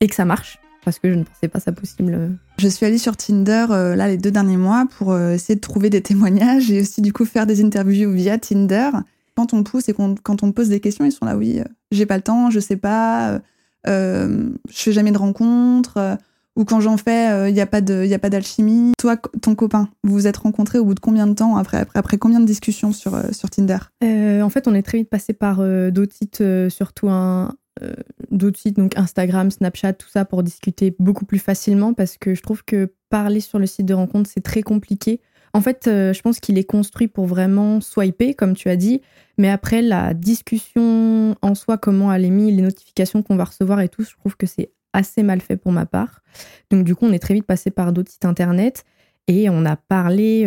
et 0.01 0.07
que 0.07 0.13
ça 0.13 0.25
marche 0.25 0.59
parce 0.83 0.99
que 0.99 1.09
je 1.09 1.15
ne 1.15 1.23
pensais 1.23 1.47
pas 1.47 1.59
ça 1.59 1.71
possible. 1.71 2.37
Je 2.57 2.67
suis 2.67 2.85
allée 2.85 2.97
sur 2.97 3.15
Tinder 3.15 3.67
euh, 3.69 3.95
là 3.95 4.07
les 4.07 4.17
deux 4.17 4.31
derniers 4.31 4.57
mois 4.57 4.87
pour 4.97 5.11
euh, 5.11 5.33
essayer 5.33 5.55
de 5.55 5.61
trouver 5.61 5.89
des 5.89 6.01
témoignages 6.01 6.71
et 6.71 6.81
aussi 6.81 7.01
du 7.01 7.13
coup 7.13 7.25
faire 7.25 7.45
des 7.45 7.63
interviews 7.63 8.11
via 8.11 8.37
Tinder. 8.37 8.89
Quand 9.35 9.53
on 9.53 9.63
pousse 9.63 9.87
et 9.89 9.93
quand 9.93 10.43
on 10.43 10.51
pose 10.51 10.69
des 10.69 10.79
questions, 10.79 11.05
ils 11.05 11.11
sont 11.11 11.25
là 11.25 11.37
oui, 11.37 11.59
euh, 11.59 11.63
j'ai 11.91 12.05
pas 12.05 12.17
le 12.17 12.23
temps, 12.23 12.49
je 12.49 12.59
sais 12.59 12.75
pas, 12.75 13.39
je 13.85 14.51
fais 14.69 14.91
jamais 14.91 15.11
de 15.11 15.17
rencontres 15.17 16.17
ou 16.57 16.65
quand 16.65 16.81
j'en 16.81 16.97
fais, 16.97 17.49
il 17.49 17.53
n'y 17.53 17.61
a 17.61 17.65
pas 17.65 17.81
d'alchimie. 17.81 18.91
Toi, 18.97 19.17
ton 19.41 19.55
copain, 19.55 19.89
vous 20.03 20.13
vous 20.13 20.27
êtes 20.27 20.37
rencontrés 20.37 20.79
au 20.79 20.85
bout 20.85 20.93
de 20.93 20.99
combien 20.99 21.25
de 21.25 21.33
temps 21.33 21.55
après, 21.55 21.85
après, 21.95 22.17
combien 22.17 22.39
de 22.39 22.45
discussions 22.45 22.91
sur 22.91 23.13
Tinder? 23.49 23.77
En 24.01 24.49
fait, 24.49 24.67
on 24.67 24.73
est 24.73 24.83
très 24.83 24.99
vite 24.99 25.09
passé 25.09 25.33
par 25.33 25.57
d'autres 25.91 26.13
sites, 26.13 26.43
surtout 26.69 27.09
un, 27.09 27.55
euh, 27.81 27.93
d'autres 28.29 28.59
sites, 28.59 28.75
donc 28.75 28.97
Instagram, 28.97 29.49
Snapchat, 29.49 29.93
tout 29.93 30.09
ça, 30.09 30.25
pour 30.25 30.43
discuter 30.43 30.95
beaucoup 30.99 31.25
plus 31.25 31.39
facilement 31.39 31.93
parce 31.93 32.17
que 32.17 32.35
je 32.35 32.41
trouve 32.41 32.63
que 32.65 32.93
parler 33.09 33.39
sur 33.39 33.59
le 33.59 33.65
site 33.65 33.85
de 33.85 33.93
rencontre, 33.93 34.29
c'est 34.31 34.41
très 34.41 34.61
compliqué. 34.61 35.21
En 35.53 35.61
fait, 35.61 35.87
euh, 35.87 36.13
je 36.13 36.21
pense 36.21 36.39
qu'il 36.39 36.57
est 36.57 36.63
construit 36.63 37.07
pour 37.07 37.25
vraiment 37.25 37.81
swiper, 37.81 38.33
comme 38.33 38.55
tu 38.55 38.69
as 38.69 38.75
dit, 38.75 39.01
mais 39.37 39.49
après, 39.49 39.81
la 39.81 40.13
discussion 40.13 41.35
en 41.41 41.55
soi, 41.55 41.77
comment 41.77 42.13
elle 42.13 42.25
est 42.25 42.29
mise, 42.29 42.55
les 42.55 42.61
notifications 42.61 43.21
qu'on 43.21 43.35
va 43.35 43.45
recevoir 43.45 43.81
et 43.81 43.89
tout, 43.89 44.03
je 44.03 44.15
trouve 44.15 44.37
que 44.37 44.47
c'est 44.47 44.71
assez 44.93 45.23
mal 45.23 45.41
fait 45.41 45.57
pour 45.57 45.71
ma 45.71 45.85
part. 45.85 46.21
Donc, 46.69 46.83
du 46.85 46.95
coup, 46.95 47.05
on 47.05 47.13
est 47.13 47.19
très 47.19 47.33
vite 47.33 47.45
passé 47.45 47.71
par 47.71 47.91
d'autres 47.93 48.11
sites 48.11 48.25
internet 48.25 48.83
et 49.27 49.49
on 49.49 49.65
a 49.65 49.75
parlé 49.75 50.45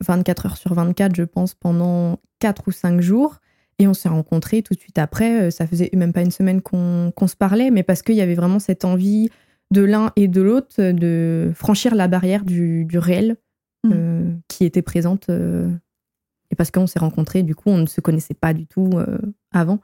24 0.00 0.46
euh, 0.46 0.48
heures 0.48 0.56
sur 0.56 0.74
24, 0.74 1.14
je 1.16 1.22
pense, 1.24 1.54
pendant 1.54 2.20
4 2.40 2.64
ou 2.68 2.72
5 2.72 3.00
jours. 3.00 3.38
Et 3.78 3.88
on 3.88 3.94
s'est 3.94 4.08
rencontrés 4.08 4.62
tout 4.62 4.74
de 4.74 4.80
suite 4.80 4.98
après. 4.98 5.42
Euh, 5.42 5.50
ça 5.50 5.66
faisait 5.66 5.90
même 5.94 6.12
pas 6.12 6.22
une 6.22 6.30
semaine 6.30 6.60
qu'on 6.60 7.12
se 7.26 7.36
parlait, 7.36 7.70
mais 7.70 7.82
parce 7.82 8.02
qu'il 8.02 8.14
y 8.14 8.20
avait 8.20 8.34
vraiment 8.34 8.58
cette 8.58 8.84
envie 8.84 9.30
de 9.72 9.82
l'un 9.82 10.12
et 10.16 10.28
de 10.28 10.42
l'autre 10.42 10.92
de 10.92 11.50
franchir 11.54 11.94
la 11.94 12.06
barrière 12.06 12.44
du, 12.44 12.86
réel 12.94 13.36
mm. 13.84 13.90
euh, 13.92 14.32
qui 14.48 14.64
était 14.64 14.82
présente. 14.82 15.28
Euh, 15.30 15.70
et 16.50 16.54
parce 16.54 16.70
qu'on 16.70 16.86
s'est 16.86 16.98
rencontrés, 16.98 17.42
du 17.42 17.54
coup, 17.54 17.70
on 17.70 17.78
ne 17.78 17.86
se 17.86 18.00
connaissait 18.00 18.34
pas 18.34 18.52
du 18.52 18.66
tout 18.66 18.90
avant. 19.52 19.78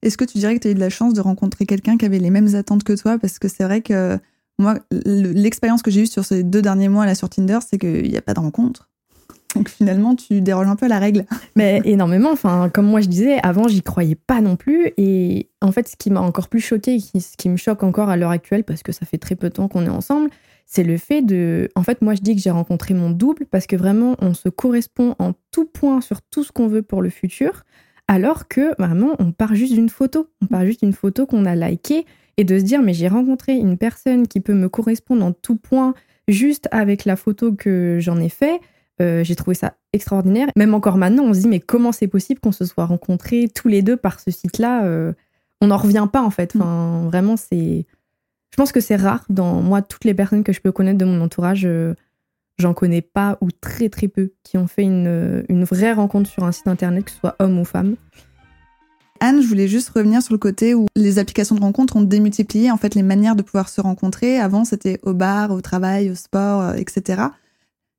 Est-ce 0.00 0.16
que 0.16 0.24
tu 0.24 0.38
dirais 0.38 0.54
que 0.54 0.60
tu 0.60 0.68
as 0.68 0.70
eu 0.70 0.74
de 0.74 0.80
la 0.80 0.88
chance 0.88 1.12
de 1.12 1.20
rencontrer 1.20 1.66
quelqu'un 1.66 1.98
qui 1.98 2.06
avait 2.06 2.18
les 2.18 2.30
mêmes 2.30 2.54
attentes 2.54 2.84
que 2.84 2.94
toi? 2.94 3.18
Parce 3.18 3.38
que 3.38 3.46
c'est 3.46 3.64
vrai 3.64 3.82
que 3.82 4.18
moi, 4.58 4.78
l'expérience 5.04 5.82
que 5.82 5.90
j'ai 5.90 6.02
eue 6.02 6.06
sur 6.06 6.24
ces 6.24 6.42
deux 6.42 6.62
derniers 6.62 6.88
mois 6.88 7.04
là 7.04 7.14
sur 7.14 7.28
Tinder, 7.28 7.58
c'est 7.66 7.78
qu'il 7.78 8.10
n'y 8.10 8.16
a 8.16 8.22
pas 8.22 8.32
de 8.32 8.40
rencontre. 8.40 8.89
Donc 9.54 9.68
finalement, 9.68 10.14
tu 10.14 10.40
déroges 10.40 10.68
un 10.68 10.76
peu 10.76 10.88
la 10.88 10.98
règle. 10.98 11.24
Mais 11.56 11.80
énormément. 11.84 12.30
Enfin, 12.30 12.70
comme 12.72 12.86
moi 12.86 13.00
je 13.00 13.08
disais, 13.08 13.38
avant, 13.42 13.68
j'y 13.68 13.82
croyais 13.82 14.14
pas 14.14 14.40
non 14.40 14.56
plus. 14.56 14.92
Et 14.96 15.48
en 15.60 15.72
fait, 15.72 15.88
ce 15.88 15.96
qui 15.96 16.10
m'a 16.10 16.20
encore 16.20 16.48
plus 16.48 16.60
choqué, 16.60 16.98
ce 17.00 17.36
qui 17.36 17.48
me 17.48 17.56
choque 17.56 17.82
encore 17.82 18.08
à 18.08 18.16
l'heure 18.16 18.30
actuelle, 18.30 18.64
parce 18.64 18.82
que 18.82 18.92
ça 18.92 19.06
fait 19.06 19.18
très 19.18 19.36
peu 19.36 19.48
de 19.48 19.54
temps 19.54 19.68
qu'on 19.68 19.86
est 19.86 19.90
ensemble, 19.90 20.30
c'est 20.66 20.84
le 20.84 20.98
fait 20.98 21.22
de. 21.22 21.68
En 21.74 21.82
fait, 21.82 22.00
moi, 22.00 22.14
je 22.14 22.20
dis 22.20 22.36
que 22.36 22.40
j'ai 22.40 22.50
rencontré 22.50 22.94
mon 22.94 23.10
double 23.10 23.46
parce 23.46 23.66
que 23.66 23.76
vraiment, 23.76 24.14
on 24.20 24.34
se 24.34 24.48
correspond 24.48 25.16
en 25.18 25.32
tout 25.50 25.64
point 25.64 26.00
sur 26.00 26.22
tout 26.22 26.44
ce 26.44 26.52
qu'on 26.52 26.68
veut 26.68 26.82
pour 26.82 27.02
le 27.02 27.10
futur. 27.10 27.64
Alors 28.06 28.48
que 28.48 28.74
vraiment, 28.80 29.14
on 29.18 29.32
part 29.32 29.54
juste 29.54 29.72
d'une 29.72 29.88
photo. 29.88 30.28
On 30.42 30.46
part 30.46 30.64
juste 30.64 30.82
d'une 30.82 30.92
photo 30.92 31.26
qu'on 31.26 31.44
a 31.44 31.54
likée 31.54 32.06
et 32.36 32.44
de 32.44 32.58
se 32.58 32.64
dire, 32.64 32.82
mais 32.82 32.94
j'ai 32.94 33.08
rencontré 33.08 33.54
une 33.54 33.76
personne 33.76 34.26
qui 34.26 34.40
peut 34.40 34.54
me 34.54 34.68
correspondre 34.68 35.24
en 35.24 35.32
tout 35.32 35.56
point 35.56 35.94
juste 36.26 36.68
avec 36.70 37.04
la 37.04 37.16
photo 37.16 37.52
que 37.52 37.98
j'en 38.00 38.18
ai 38.20 38.28
fait. 38.28 38.60
Euh, 39.00 39.24
j'ai 39.24 39.34
trouvé 39.34 39.54
ça 39.54 39.74
extraordinaire. 39.92 40.48
Même 40.56 40.74
encore 40.74 40.96
maintenant, 40.96 41.24
on 41.24 41.34
se 41.34 41.40
dit, 41.40 41.48
mais 41.48 41.60
comment 41.60 41.92
c'est 41.92 42.06
possible 42.06 42.40
qu'on 42.40 42.52
se 42.52 42.64
soit 42.64 42.84
rencontrés 42.84 43.48
tous 43.54 43.68
les 43.68 43.82
deux 43.82 43.96
par 43.96 44.20
ce 44.20 44.30
site-là 44.30 44.84
euh, 44.84 45.12
On 45.60 45.68
n'en 45.68 45.78
revient 45.78 46.06
pas, 46.12 46.22
en 46.22 46.30
fait. 46.30 46.54
Enfin, 46.54 47.04
vraiment, 47.06 47.36
c'est. 47.36 47.86
Je 48.50 48.56
pense 48.56 48.72
que 48.72 48.80
c'est 48.80 48.96
rare. 48.96 49.24
Dans 49.28 49.62
moi, 49.62 49.80
toutes 49.80 50.04
les 50.04 50.14
personnes 50.14 50.44
que 50.44 50.52
je 50.52 50.60
peux 50.60 50.72
connaître 50.72 50.98
de 50.98 51.04
mon 51.04 51.20
entourage, 51.20 51.64
euh, 51.64 51.94
j'en 52.58 52.74
connais 52.74 53.00
pas 53.00 53.38
ou 53.40 53.48
très 53.50 53.88
très 53.88 54.08
peu 54.08 54.32
qui 54.42 54.58
ont 54.58 54.66
fait 54.66 54.82
une, 54.82 55.44
une 55.48 55.64
vraie 55.64 55.92
rencontre 55.92 56.28
sur 56.28 56.44
un 56.44 56.52
site 56.52 56.68
internet, 56.68 57.04
que 57.04 57.10
ce 57.10 57.18
soit 57.18 57.36
homme 57.38 57.58
ou 57.58 57.64
femme. 57.64 57.96
Anne, 59.20 59.40
je 59.40 59.46
voulais 59.46 59.68
juste 59.68 59.90
revenir 59.90 60.22
sur 60.22 60.32
le 60.32 60.38
côté 60.38 60.74
où 60.74 60.86
les 60.96 61.18
applications 61.18 61.54
de 61.54 61.60
rencontre 61.60 61.96
ont 61.96 62.02
démultiplié 62.02 62.70
en 62.70 62.78
fait 62.78 62.94
les 62.94 63.02
manières 63.02 63.36
de 63.36 63.42
pouvoir 63.42 63.68
se 63.68 63.80
rencontrer. 63.80 64.40
Avant, 64.40 64.64
c'était 64.64 64.98
au 65.02 65.14
bar, 65.14 65.52
au 65.52 65.60
travail, 65.60 66.10
au 66.10 66.14
sport, 66.14 66.74
etc. 66.74 67.22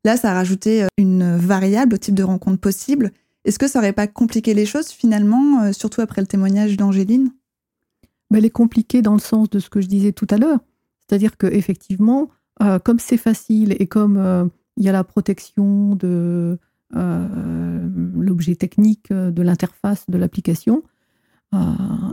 Là, 0.04 0.18
ça 0.18 0.32
a 0.32 0.34
rajouté 0.34 0.84
euh, 0.84 0.88
une 0.98 1.36
variable 1.38 1.96
au 1.96 1.98
type 1.98 2.16
de 2.16 2.24
rencontre 2.24 2.60
possible. 2.60 3.12
Est-ce 3.46 3.60
que 3.60 3.68
ça 3.68 3.80
aurait 3.80 3.94
pas 3.94 4.08
compliqué 4.08 4.54
les 4.54 4.66
choses 4.66 4.90
finalement, 4.90 5.64
euh, 5.64 5.72
surtout 5.74 6.02
après 6.02 6.22
le 6.22 6.28
témoignage 6.28 6.78
d'Angéline 6.78 7.32
ben, 8.30 8.38
Elle 8.38 8.46
est 8.46 8.50
compliquée 8.50 9.02
dans 9.02 9.14
le 9.14 9.20
sens 9.20 9.50
de 9.50 9.60
ce 9.60 9.70
que 9.70 9.82
je 9.82 9.88
disais 9.88 10.12
tout 10.12 10.28
à 10.30 10.38
l'heure. 10.38 10.60
C'est-à-dire 11.00 11.38
que 11.38 11.48
effectivement, 11.48 12.30
comme 12.86 13.00
c'est 13.00 13.18
facile 13.18 13.76
et 13.80 13.88
comme 13.88 14.50
il 14.78 14.84
y 14.86 14.88
a 14.88 14.94
la 14.94 15.04
protection 15.04 15.96
de 15.96 16.58
l'objet 16.94 18.56
technique, 18.56 19.12
de 19.12 19.42
l'interface 19.42 20.06
de 20.08 20.18
l'application, 20.18 20.84
euh, 21.54 21.58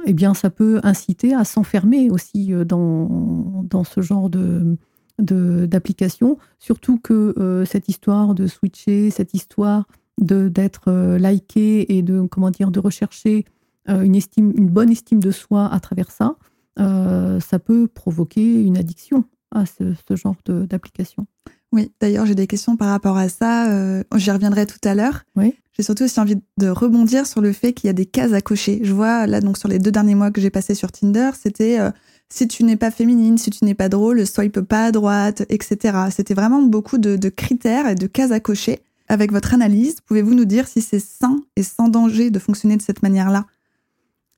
eh 0.06 0.12
bien, 0.14 0.34
ça 0.34 0.50
peut 0.50 0.80
inciter 0.82 1.34
à 1.34 1.44
s'enfermer 1.44 2.10
aussi 2.10 2.52
euh, 2.52 2.64
dans, 2.64 3.62
dans 3.64 3.84
ce 3.84 4.00
genre 4.00 4.30
de, 4.30 4.76
d'application, 5.18 6.38
surtout 6.58 6.98
que 6.98 7.34
euh, 7.38 7.64
cette 7.64 7.88
histoire 7.88 8.34
de 8.34 8.46
switcher, 8.46 9.10
cette 9.10 9.34
histoire 9.34 9.86
d'être 10.18 11.16
liké 11.16 11.96
et 11.96 12.02
de 12.02 12.22
comment 12.22 12.50
dire 12.50 12.72
de 12.72 12.80
rechercher 12.80 13.44
une 13.86 14.16
estime, 14.16 14.52
une 14.56 14.68
bonne 14.68 14.90
estime 14.90 15.20
de 15.20 15.30
soi 15.30 15.72
à 15.72 15.78
travers 15.78 16.10
ça, 16.10 16.34
ça 16.76 17.58
peut 17.64 17.86
provoquer 17.86 18.62
une 18.64 18.76
addiction 18.76 19.24
à 19.52 19.64
ce, 19.64 19.94
ce 20.08 20.16
genre 20.16 20.34
d'application. 20.46 21.28
Oui, 21.72 21.92
d'ailleurs, 22.00 22.24
j'ai 22.26 22.34
des 22.34 22.46
questions 22.46 22.76
par 22.76 22.88
rapport 22.88 23.16
à 23.16 23.28
ça. 23.28 23.70
Euh, 23.70 24.02
J'y 24.16 24.30
reviendrai 24.30 24.66
tout 24.66 24.80
à 24.84 24.94
l'heure. 24.94 25.24
Oui. 25.36 25.54
J'ai 25.72 25.82
surtout 25.82 26.04
aussi 26.04 26.18
envie 26.18 26.36
de 26.56 26.68
rebondir 26.68 27.26
sur 27.26 27.40
le 27.40 27.52
fait 27.52 27.72
qu'il 27.72 27.88
y 27.88 27.90
a 27.90 27.92
des 27.92 28.06
cases 28.06 28.32
à 28.32 28.40
cocher. 28.40 28.80
Je 28.82 28.92
vois 28.92 29.26
là, 29.26 29.40
donc 29.40 29.58
sur 29.58 29.68
les 29.68 29.78
deux 29.78 29.92
derniers 29.92 30.14
mois 30.14 30.30
que 30.30 30.40
j'ai 30.40 30.50
passé 30.50 30.74
sur 30.74 30.90
Tinder, 30.90 31.30
c'était 31.40 31.78
euh, 31.78 31.90
si 32.30 32.46
tu 32.46 32.64
n'es 32.64 32.76
pas 32.76 32.90
féminine, 32.90 33.38
si 33.38 33.50
tu 33.50 33.64
n'es 33.64 33.74
pas 33.74 33.88
drôle, 33.88 34.26
swipe 34.26 34.60
pas 34.60 34.86
à 34.86 34.92
droite, 34.92 35.44
etc. 35.48 35.98
C'était 36.10 36.34
vraiment 36.34 36.62
beaucoup 36.62 36.98
de, 36.98 37.28
critères 37.28 37.88
et 37.88 37.94
de 37.94 38.06
cases 38.06 38.32
à 38.32 38.40
cocher. 38.40 38.80
Avec 39.08 39.32
votre 39.32 39.54
analyse, 39.54 40.02
pouvez-vous 40.02 40.34
nous 40.34 40.44
dire 40.44 40.68
si 40.68 40.82
c'est 40.82 40.98
sain 40.98 41.40
et 41.56 41.62
sans 41.62 41.88
danger 41.88 42.30
de 42.30 42.38
fonctionner 42.38 42.76
de 42.76 42.82
cette 42.82 43.02
manière-là? 43.02 43.46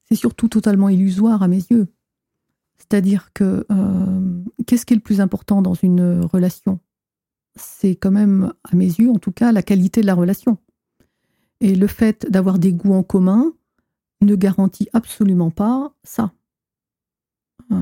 C'est 0.09 0.15
surtout 0.15 0.49
totalement 0.49 0.89
illusoire 0.89 1.43
à 1.43 1.49
mes 1.49 1.63
yeux. 1.71 1.89
C'est-à-dire 2.79 3.31
que 3.35 3.67
euh, 3.71 4.43
qu'est-ce 4.67 4.87
qui 4.87 4.95
est 4.95 4.97
le 4.97 5.03
plus 5.03 5.21
important 5.21 5.61
dans 5.61 5.75
une 5.75 6.21
relation? 6.21 6.79
C'est 7.57 7.97
quand 7.97 8.13
même, 8.13 8.53
à 8.71 8.77
mes 8.77 8.87
yeux 8.87 9.11
en 9.11 9.19
tout 9.19 9.33
cas, 9.33 9.51
la 9.51 9.63
qualité 9.63 10.01
de 10.01 10.07
la 10.07 10.15
relation. 10.15 10.59
Et 11.61 11.75
le 11.75 11.87
fait 11.89 12.31
d'avoir 12.31 12.61
des 12.61 12.73
goûts 12.73 12.95
en 12.95 13.03
commun 13.03 13.53
ne 14.21 14.37
garantit 14.37 14.89
absolument 14.93 15.51
pas 15.51 15.93
ça. 16.05 16.33
Euh, 17.73 17.77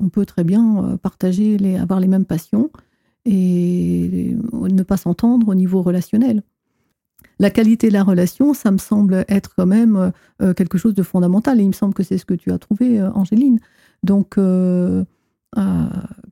on 0.00 0.08
peut 0.08 0.26
très 0.26 0.44
bien 0.44 0.84
euh, 0.84 0.96
partager, 0.96 1.56
les, 1.58 1.76
avoir 1.76 2.00
les 2.00 2.08
mêmes 2.08 2.24
passions 2.24 2.70
et 3.24 4.36
ne 4.52 4.82
pas 4.82 4.96
s'entendre 4.96 5.48
au 5.48 5.54
niveau 5.54 5.82
relationnel. 5.82 6.42
La 7.38 7.50
qualité 7.50 7.88
de 7.88 7.92
la 7.92 8.04
relation, 8.04 8.54
ça 8.54 8.70
me 8.70 8.78
semble 8.78 9.24
être 9.28 9.54
quand 9.56 9.66
même 9.66 10.12
euh, 10.40 10.54
quelque 10.54 10.78
chose 10.78 10.94
de 10.94 11.02
fondamental 11.02 11.60
et 11.60 11.64
il 11.64 11.68
me 11.68 11.72
semble 11.72 11.92
que 11.92 12.02
c'est 12.02 12.18
ce 12.18 12.24
que 12.24 12.34
tu 12.34 12.52
as 12.52 12.58
trouvé, 12.58 13.02
Angéline. 13.02 13.58
Donc, 14.02 14.38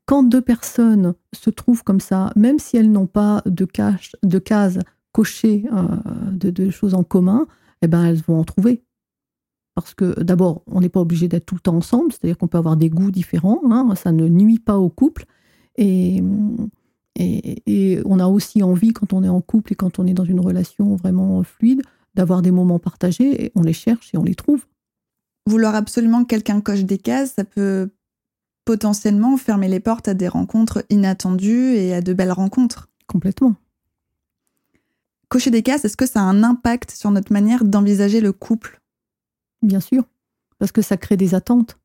quand 0.06 0.22
deux 0.22 0.40
personnes 0.40 1.14
se 1.32 1.50
trouvent 1.50 1.82
comme 1.82 2.00
ça, 2.00 2.30
même 2.36 2.58
si 2.58 2.76
elles 2.76 2.92
n'ont 2.92 3.06
pas 3.06 3.42
de, 3.44 3.64
cache, 3.64 4.12
de 4.22 4.38
cases 4.38 4.78
cochées 5.12 5.64
de, 6.30 6.70
choses 6.70 6.94
en 6.94 7.02
commun, 7.02 7.46
eh 7.82 7.88
ben 7.88 8.04
elles 8.04 8.22
vont 8.22 8.38
en 8.38 8.44
trouver. 8.44 8.84
Parce 9.75 9.95
que 9.95 10.21
d'abord, 10.23 10.62
on 10.66 10.81
n'est 10.81 10.88
pas 10.88 11.00
obligé 11.00 11.26
d'être 11.28 11.47
tout 11.47 11.57
le 11.57 11.61
temps 11.61 11.76
ensemble, 11.76 12.12
c'est-à-dire 12.12 12.38
qu'on 12.38 12.47
peut 12.47 12.59
avoir 12.59 12.76
des 12.76 12.90
goûts 12.90 13.11
différents, 13.11 13.61
hein, 13.71 13.95
ça 13.97 14.12
ne 14.12 14.28
nuit 14.28 14.61
pas 14.61 14.78
au 14.78 14.88
couple. 14.88 15.26
Et, 15.76 16.23
et, 17.16 18.00
on 18.04 18.19
a 18.19 18.26
aussi 18.26 18.62
envie, 18.62 18.93
quand 18.93 19.12
on 19.12 19.25
est 19.25 19.28
en 19.28 19.40
couple 19.40 19.73
et 19.73 19.76
quand 19.76 19.99
on 19.99 20.07
est 20.07 20.14
dans 20.14 20.25
une 20.25 20.40
relation 20.40 20.95
vraiment 20.95 21.43
fluide, 21.43 21.83
d'avoir 22.14 22.43
des 22.43 22.52
moments 22.52 22.78
partagés, 22.78 23.47
et 23.47 23.52
on 23.57 23.62
les 23.62 23.73
cherche 23.73 24.14
et 24.14 24.19
on 24.19 24.23
les 24.23 24.37
trouve. 24.37 24.64
Vouloir 25.47 25.75
absolument 25.75 26.23
que 26.23 26.28
quelqu'un 26.28 26.61
coche 26.61 26.85
des 26.85 26.99
cases, 26.99 27.35
ça 27.35 27.45
peut 27.45 27.90
potentiellement 28.64 29.37
fermer 29.37 29.69
les 29.69 29.81
portes 29.81 30.09
à 30.09 30.14
des 30.14 30.28
rencontres 30.28 30.85
inattendues 30.88 31.75
et 31.75 31.95
à 31.95 32.00
de 32.00 32.12
belles 32.12 32.33
rencontres. 32.33 32.88
Complètement. 33.07 33.54
Cocher 35.28 35.50
des 35.50 35.62
cases, 35.62 35.85
est-ce 35.85 35.97
que 35.97 36.07
ça 36.07 36.21
a 36.21 36.25
un 36.25 36.43
impact 36.43 36.93
sur 36.93 37.11
notre 37.11 37.33
manière 37.33 37.64
d'envisager 37.64 38.21
le 38.21 38.33
couple? 38.33 38.81
Bien 39.64 39.80
sûr, 39.80 40.04
parce 40.59 40.73
que 40.73 40.83
ça 40.83 40.99
crée 40.99 41.16
des 41.16 41.35
attentes, 41.35 41.80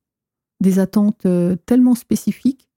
des 0.59 0.79
attentes 0.79 1.25
euh, 1.25 1.55
tellement 1.65 1.95
spécifiques 1.95 2.69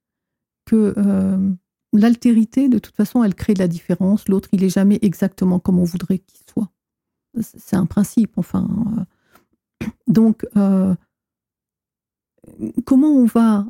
que 0.64 0.94
euh, 0.97 1.50
l'altérité, 1.92 2.68
de 2.68 2.78
toute 2.78 2.94
façon, 2.94 3.25
elle 3.25 3.35
crée 3.35 3.54
de 3.54 3.59
la 3.59 3.66
différence. 3.66 4.28
L'autre, 4.28 4.49
il 4.52 4.62
est 4.62 4.68
jamais 4.68 5.00
exactement 5.02 5.59
comme 5.59 5.80
on 5.80 5.85
voudrait 5.85 6.21
qu'il 6.21 6.38
soit. 6.49 6.71
C'est 7.40 7.75
un 7.75 7.87
principe, 7.87 8.38
enfin. 8.38 8.68
Euh. 9.82 9.87
donc, 10.06 10.47
comment 12.85 13.09
on 13.09 13.26
va 13.26 13.66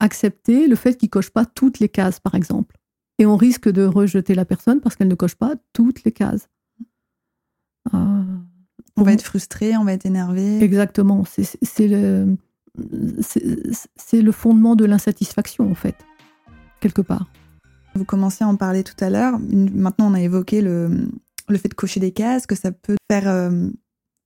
accepter 0.00 0.66
le 0.66 0.76
fait 0.76 0.96
qu'il 0.96 1.10
coche 1.10 1.30
pas 1.30 1.44
toutes 1.44 1.78
les 1.78 1.90
cases, 1.90 2.20
par 2.20 2.34
exemple? 2.34 2.76
Et 3.18 3.26
on 3.26 3.36
risque 3.36 3.68
de 3.68 3.84
rejeter 3.84 4.34
la 4.34 4.46
personne 4.46 4.80
parce 4.80 4.96
qu'elle 4.96 5.08
ne 5.08 5.14
coche 5.14 5.34
pas 5.34 5.56
toutes 5.74 6.04
les 6.04 6.12
cases. 6.12 6.48
On 8.98 9.04
va 9.04 9.12
être 9.12 9.22
frustré, 9.22 9.76
on 9.76 9.84
va 9.84 9.92
être 9.92 10.06
énervé. 10.06 10.62
Exactement. 10.62 11.24
C'est 11.62 11.88
le, 11.88 12.36
le 12.76 14.32
fondement 14.32 14.76
de 14.76 14.84
l'insatisfaction, 14.84 15.70
en 15.70 15.74
fait, 15.74 15.96
quelque 16.80 17.02
part. 17.02 17.30
Vous 17.94 18.04
commencez 18.04 18.44
à 18.44 18.48
en 18.48 18.56
parler 18.56 18.84
tout 18.84 18.96
à 19.00 19.10
l'heure. 19.10 19.38
Maintenant, 19.38 20.10
on 20.10 20.14
a 20.14 20.20
évoqué 20.20 20.60
le, 20.60 21.08
le, 21.48 21.58
fait 21.58 21.68
de 21.68 21.74
cocher 21.74 22.00
des 22.00 22.12
cases, 22.12 22.46
que 22.46 22.54
ça 22.54 22.72
peut 22.72 22.96
faire 23.10 23.28
euh, 23.28 23.68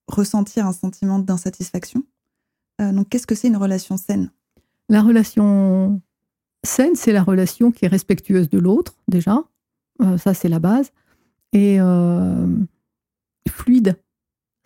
ressentir 0.09 0.67
un 0.67 0.73
sentiment 0.73 1.19
d'insatisfaction. 1.19 2.03
Euh, 2.81 2.93
donc, 2.93 3.09
qu'est-ce 3.09 3.27
que 3.27 3.35
c'est 3.35 3.49
une 3.49 3.57
relation 3.57 3.97
saine? 3.97 4.31
La 4.89 5.03
relation 5.03 6.01
saine, 6.65 6.95
c'est 6.95 7.13
la 7.13 7.23
relation 7.23 7.71
qui 7.73 7.85
est 7.85 7.89
respectueuse 7.89 8.49
de 8.49 8.59
l'autre, 8.59 8.97
déjà. 9.09 9.45
Euh, 10.01 10.19
ça, 10.19 10.35
c'est 10.35 10.49
la 10.49 10.59
base. 10.59 10.93
Et 11.55 11.79
fluide. 13.51 13.99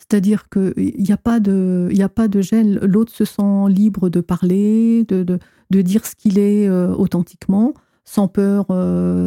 C'est-à-dire 0.08 0.48
qu'il 0.48 0.94
n'y 0.98 1.12
a, 1.12 1.16
pas 1.16 1.40
de, 1.40 1.90
a 2.00 2.08
pas 2.08 2.28
de 2.28 2.40
gêne. 2.40 2.78
L'autre 2.82 3.12
se 3.12 3.24
sent 3.24 3.68
libre 3.68 4.08
de 4.08 4.20
parler, 4.20 5.04
de, 5.04 5.24
de, 5.24 5.82
dire 5.82 6.06
ce 6.06 6.14
qu'il 6.14 6.38
est 6.38 6.68
authentiquement, 6.70 7.74
sans 8.04 8.28
peur 8.28 8.66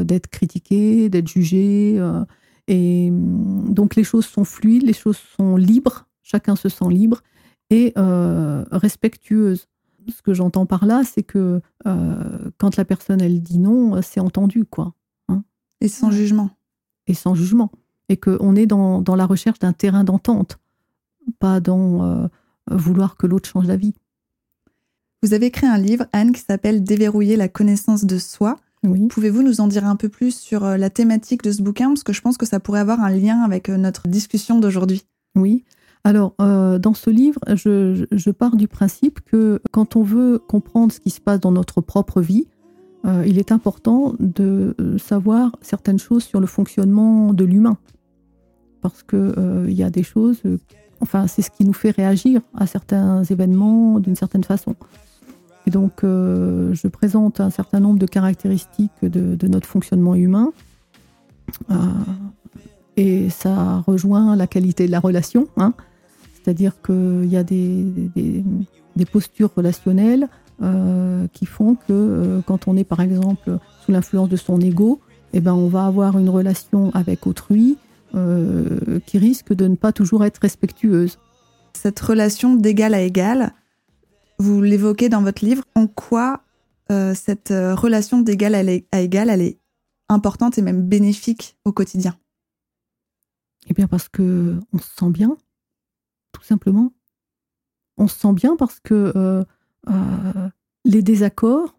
d'être 0.05 0.27
critiqué, 0.27 1.09
d'être 1.09 1.27
jugé. 1.27 2.01
et 2.69 3.09
donc 3.12 3.98
les 3.98 4.05
choses 4.05 4.25
sont 4.25 4.45
fluides, 4.45 4.83
les 4.83 4.93
choses 4.93 5.19
sont 5.36 5.57
libres, 5.57 6.07
chacun 6.24 6.55
se 6.55 6.69
sent 6.69 6.89
libre 6.89 7.21
et 7.69 7.93
euh, 7.98 8.63
respectueuse. 8.71 9.67
Ce 10.07 10.21
que 10.21 10.33
j'entends 10.33 10.65
par 10.65 10.86
là, 10.86 11.03
c'est 11.03 11.24
que 11.24 11.62
euh, 11.86 12.51
quand 12.57 12.77
la 12.77 12.86
personne 12.86 13.21
elle 13.21 13.41
dit 13.41 13.59
non, 13.59 14.01
c'est 14.01 14.19
entendu 14.19 14.65
quoi. 14.65 14.93
Hein. 15.27 15.43
et 15.81 15.88
sans 15.88 16.12
jugement. 16.12 16.50
Et 17.07 17.13
sans 17.13 17.36
jugement. 17.36 17.71
Et 18.07 18.17
qu'on 18.17 18.55
est 18.55 18.65
dans, 18.65 19.01
dans, 19.01 19.15
la 19.15 19.27
recherche 19.27 19.59
d'un 19.59 19.74
terrain 19.74 20.03
d'entente, 20.03 20.57
pas 21.31 21.59
dans 21.59 22.03
euh, 22.03 22.27
vouloir 22.69 23.17
que 23.17 23.27
l'autre 23.27 23.50
change 23.50 23.67
d'avis. 23.67 23.93
Vous 25.21 25.33
avez 25.33 25.48
écrit 25.48 25.67
un 25.67 25.77
livre, 25.77 26.05
Anne, 26.13 26.31
qui 26.31 26.41
s'appelle 26.41 26.83
Déverrouiller 26.83 27.36
la 27.36 27.50
connaissance 27.50 28.05
de 28.05 28.17
soi. 28.17 28.57
Oui. 28.83 29.07
Pouvez-vous 29.09 29.43
nous 29.43 29.59
en 29.59 29.67
dire 29.67 29.86
un 29.86 29.98
peu 29.98 30.07
plus 30.07 30.33
sur 30.33 30.63
la 30.63 30.89
thématique 30.89 31.43
de 31.43 31.51
ce 31.51 31.62
bouquin? 31.62 31.89
Parce 31.89 32.03
que 32.03 32.13
je 32.13 32.21
pense 32.21 32.38
que 32.38 32.45
ça 32.45 32.62
pourrait 32.62 32.79
avoir 32.79 33.01
un 33.01 33.09
lien 33.09 33.41
avec 33.41 33.67
notre 33.67 34.07
discussion 34.07 34.59
d'aujourd'hui. 34.59 35.03
Oui. 35.36 35.65
Alors, 36.03 36.33
euh, 36.39 36.79
dans 36.79 36.93
ce 36.93 37.09
livre, 37.09 37.39
je, 37.48 38.31
pars 38.31 38.55
du 38.55 38.67
principe 38.67 39.19
que 39.21 39.62
quand 39.71 39.95
on 39.95 40.03
veut 40.03 40.39
comprendre 40.39 40.93
ce 40.93 41.00
qui 41.00 41.09
se 41.09 41.19
passe 41.19 41.39
dans 41.39 41.51
notre 41.51 41.81
propre 41.81 42.21
vie, 42.21 42.48
euh, 43.05 43.24
il 43.27 43.38
est 43.38 43.51
important 43.51 44.13
de 44.19 44.75
savoir 44.98 45.55
certaines 45.62 46.00
choses 46.00 46.24
sur 46.24 46.39
le 46.39 46.48
fonctionnement 46.48 47.33
de 47.33 47.45
l'humain. 47.45 47.77
Parce 48.81 49.03
qu'il 49.03 49.33
euh, 49.38 49.65
y 49.69 49.83
a 49.83 49.89
des 49.89 50.03
choses, 50.03 50.41
enfin, 51.01 51.27
c'est 51.27 51.41
ce 51.41 51.50
qui 51.50 51.65
nous 51.65 51.74
fait 51.74 51.91
réagir 51.91 52.41
à 52.56 52.68
certains 52.68 53.24
événements 53.24 54.00
d'une 54.00 54.15
certaine 54.15 54.44
façon. 54.44 54.75
Et 55.68 55.72
donc, 55.72 56.00
je 56.01 56.88
présente 56.88 57.39
un 57.39 57.50
certain 57.50 57.79
nombre 57.79 58.00
de 58.00 58.06
caractéristiques 58.06 58.91
de, 59.03 59.48
notre 59.48 59.68
fonctionnement 59.68 60.15
humain. 60.15 60.51
et 62.98 63.29
ça 63.29 63.84
rejoint 63.86 64.36
la 64.36 64.48
qualité 64.48 64.88
de 64.88 64.91
la 64.91 65.00
relation. 65.00 65.48
Hein. 65.58 65.74
C'est-à-dire 66.41 66.82
qu'il 66.82 67.27
y 67.27 67.38
a 67.38 67.44
des, 67.44 68.44
postures 69.12 69.51
relationnelles 69.56 70.27
euh, 70.62 71.27
qui 71.32 71.46
font 71.46 71.75
que 71.75 71.82
euh, 71.91 72.41
quand 72.46 72.68
on 72.68 72.75
est 72.75 72.84
par 72.84 73.00
exemple 73.00 73.58
sous 73.86 73.91
l'influence 73.91 74.29
de 74.29 74.36
son 74.36 74.60
ego, 74.60 75.00
eh 75.32 75.39
ben, 75.39 75.53
on 75.53 75.68
va 75.68 75.86
avoir 75.86 76.18
une 76.18 76.29
relation 76.29 76.91
avec 76.94 77.27
autrui 77.27 77.77
euh, 78.15 78.99
qui 79.05 79.17
risque 79.17 79.53
de 79.53 79.67
ne 79.67 79.75
pas 79.75 79.91
toujours 79.91 80.25
être 80.25 80.39
respectueuse. 80.39 81.17
cette 81.73 81.99
relation 81.99 82.55
d'égal 82.55 82.93
à 82.93 83.01
égal, 83.01 83.53
vous 84.39 84.61
l'évoquez 84.61 85.09
dans 85.09 85.21
votre 85.21 85.45
livre, 85.45 85.63
en 85.75 85.87
quoi 85.87 86.43
euh, 86.91 87.13
cette 87.13 87.51
euh, 87.51 87.75
relation 87.75 88.21
d'égal 88.21 88.55
à 88.55 88.99
égal, 88.99 89.29
elle 89.29 89.41
est 89.41 89.59
importante 90.07 90.57
et 90.57 90.61
même 90.61 90.81
bénéfique 90.87 91.57
au 91.65 91.71
quotidien? 91.71 92.17
Eh 93.67 93.73
bien 93.73 93.87
parce 93.87 94.09
que 94.09 94.59
on 94.73 94.79
se 94.79 94.89
sent 94.95 95.11
bien, 95.11 95.37
tout 96.31 96.43
simplement. 96.43 96.91
On 97.97 98.07
se 98.07 98.17
sent 98.17 98.33
bien 98.33 98.55
parce 98.55 98.79
que 98.79 99.13
euh, 99.87 100.49
les 100.85 101.01
désaccords, 101.01 101.78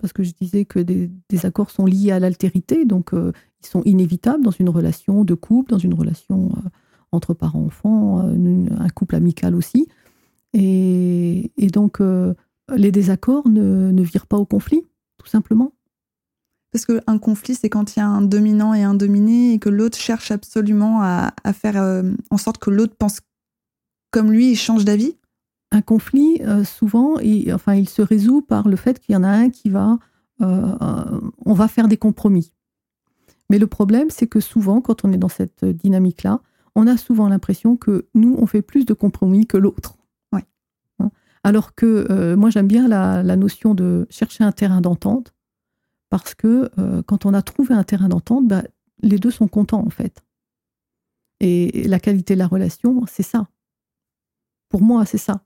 parce 0.00 0.12
que 0.12 0.22
je 0.22 0.32
disais 0.38 0.64
que 0.64 0.78
des 0.78 1.10
désaccords 1.28 1.70
sont 1.70 1.86
liés 1.86 2.12
à 2.12 2.18
l'altérité, 2.18 2.84
donc 2.84 3.10
ils 3.12 3.66
sont 3.66 3.82
inévitables 3.84 4.44
dans 4.44 4.50
une 4.50 4.68
relation 4.68 5.24
de 5.24 5.34
couple, 5.34 5.70
dans 5.70 5.78
une 5.78 5.94
relation 5.94 6.52
entre 7.12 7.34
parents-enfants, 7.34 8.20
un 8.20 8.88
couple 8.90 9.14
amical 9.14 9.54
aussi. 9.54 9.88
Et, 10.54 11.50
donc, 11.72 12.00
euh, 12.00 12.34
les 12.74 12.92
désaccords 12.92 13.48
ne, 13.48 14.02
virent 14.02 14.26
pas 14.26 14.38
au 14.38 14.46
conflit, 14.46 14.82
tout 15.18 15.26
simplement. 15.26 15.72
Parce 16.72 16.84
qu'un 16.84 17.18
conflit, 17.18 17.54
c'est 17.54 17.70
quand 17.70 17.96
il 17.96 18.00
y 18.00 18.02
a 18.02 18.06
un 18.06 18.22
dominant 18.22 18.74
et 18.74 18.82
un 18.82 18.94
dominé 18.94 19.54
et 19.54 19.58
que 19.58 19.70
l'autre 19.70 19.96
cherche 19.96 20.30
absolument 20.30 21.00
à, 21.02 21.32
faire 21.54 21.80
euh, 21.80 22.12
en 22.30 22.36
sorte 22.36 22.58
que 22.58 22.70
l'autre 22.70 22.94
pense 22.98 23.20
comme 24.10 24.32
lui 24.32 24.50
et 24.50 24.54
change 24.54 24.84
d'avis. 24.84 25.16
Un 25.70 25.82
conflit, 25.82 26.40
euh, 26.42 26.64
souvent, 26.64 27.18
il, 27.18 27.52
enfin, 27.52 27.74
il 27.74 27.88
se 27.88 28.02
résout 28.02 28.42
par 28.42 28.68
le 28.68 28.76
fait 28.76 28.98
qu'il 28.98 29.14
y 29.14 29.16
en 29.16 29.24
a 29.24 29.28
un 29.28 29.50
qui 29.50 29.68
va... 29.68 29.98
on 30.40 31.52
va 31.52 31.68
faire 31.68 31.88
des 31.88 31.96
compromis. 31.96 32.52
Mais 33.50 33.58
le 33.58 33.66
problème, 33.66 34.10
c'est 34.10 34.28
que 34.28 34.40
souvent, 34.40 34.80
quand 34.80 35.04
on 35.04 35.12
est 35.12 35.18
dans 35.18 35.28
cette 35.28 35.64
dynamique-là, 35.64 36.40
on 36.74 36.86
a 36.86 36.96
souvent 36.96 37.28
l'impression 37.28 37.76
que 37.76 38.06
nous, 38.14 38.36
on 38.38 38.46
fait 38.46 38.62
plus 38.62 38.86
de 38.86 38.94
compromis 38.94 39.46
que 39.46 39.56
l'autre. 39.56 39.98
Alors 41.44 41.74
que 41.74 42.06
euh, 42.10 42.36
moi, 42.36 42.50
j'aime 42.50 42.66
bien 42.66 42.88
la, 42.88 43.36
notion 43.36 43.74
de 43.74 44.06
chercher 44.10 44.44
un 44.44 44.52
terrain 44.52 44.80
d'entente, 44.80 45.34
parce 46.10 46.34
que 46.34 46.70
euh, 46.78 47.02
quand 47.02 47.26
on 47.26 47.32
a 47.34 47.42
trouvé 47.42 47.74
un 47.74 47.84
terrain 47.84 48.08
d'entente, 48.08 48.46
bah, 48.46 48.64
les 49.02 49.18
deux 49.18 49.30
sont 49.30 49.48
contents, 49.48 49.84
en 49.84 49.90
fait. 49.90 50.22
Et, 51.40 51.86
la 51.86 52.00
qualité 52.00 52.34
de 52.34 52.38
la 52.38 52.46
relation, 52.46 53.04
c'est 53.06 53.22
ça. 53.22 53.48
Pour 54.68 54.82
moi, 54.82 55.06
c'est 55.06 55.18
ça. 55.18 55.44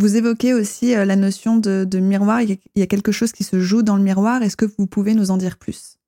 Vous 0.00 0.16
évoquez 0.16 0.54
aussi 0.54 0.94
euh, 0.94 1.04
la 1.04 1.14
notion 1.14 1.58
de, 1.58 1.86
miroir. 1.98 2.40
Il 2.40 2.58
y 2.74 2.82
a 2.82 2.86
quelque 2.86 3.12
chose 3.12 3.32
qui 3.32 3.44
se 3.44 3.60
joue 3.60 3.82
dans 3.82 3.96
le 3.96 4.02
miroir. 4.02 4.42
Est-ce 4.42 4.56
que 4.56 4.64
vous 4.78 4.86
pouvez 4.86 5.14
nous 5.14 5.30
en 5.30 5.36
dire 5.36 5.58
plus? 5.58 5.98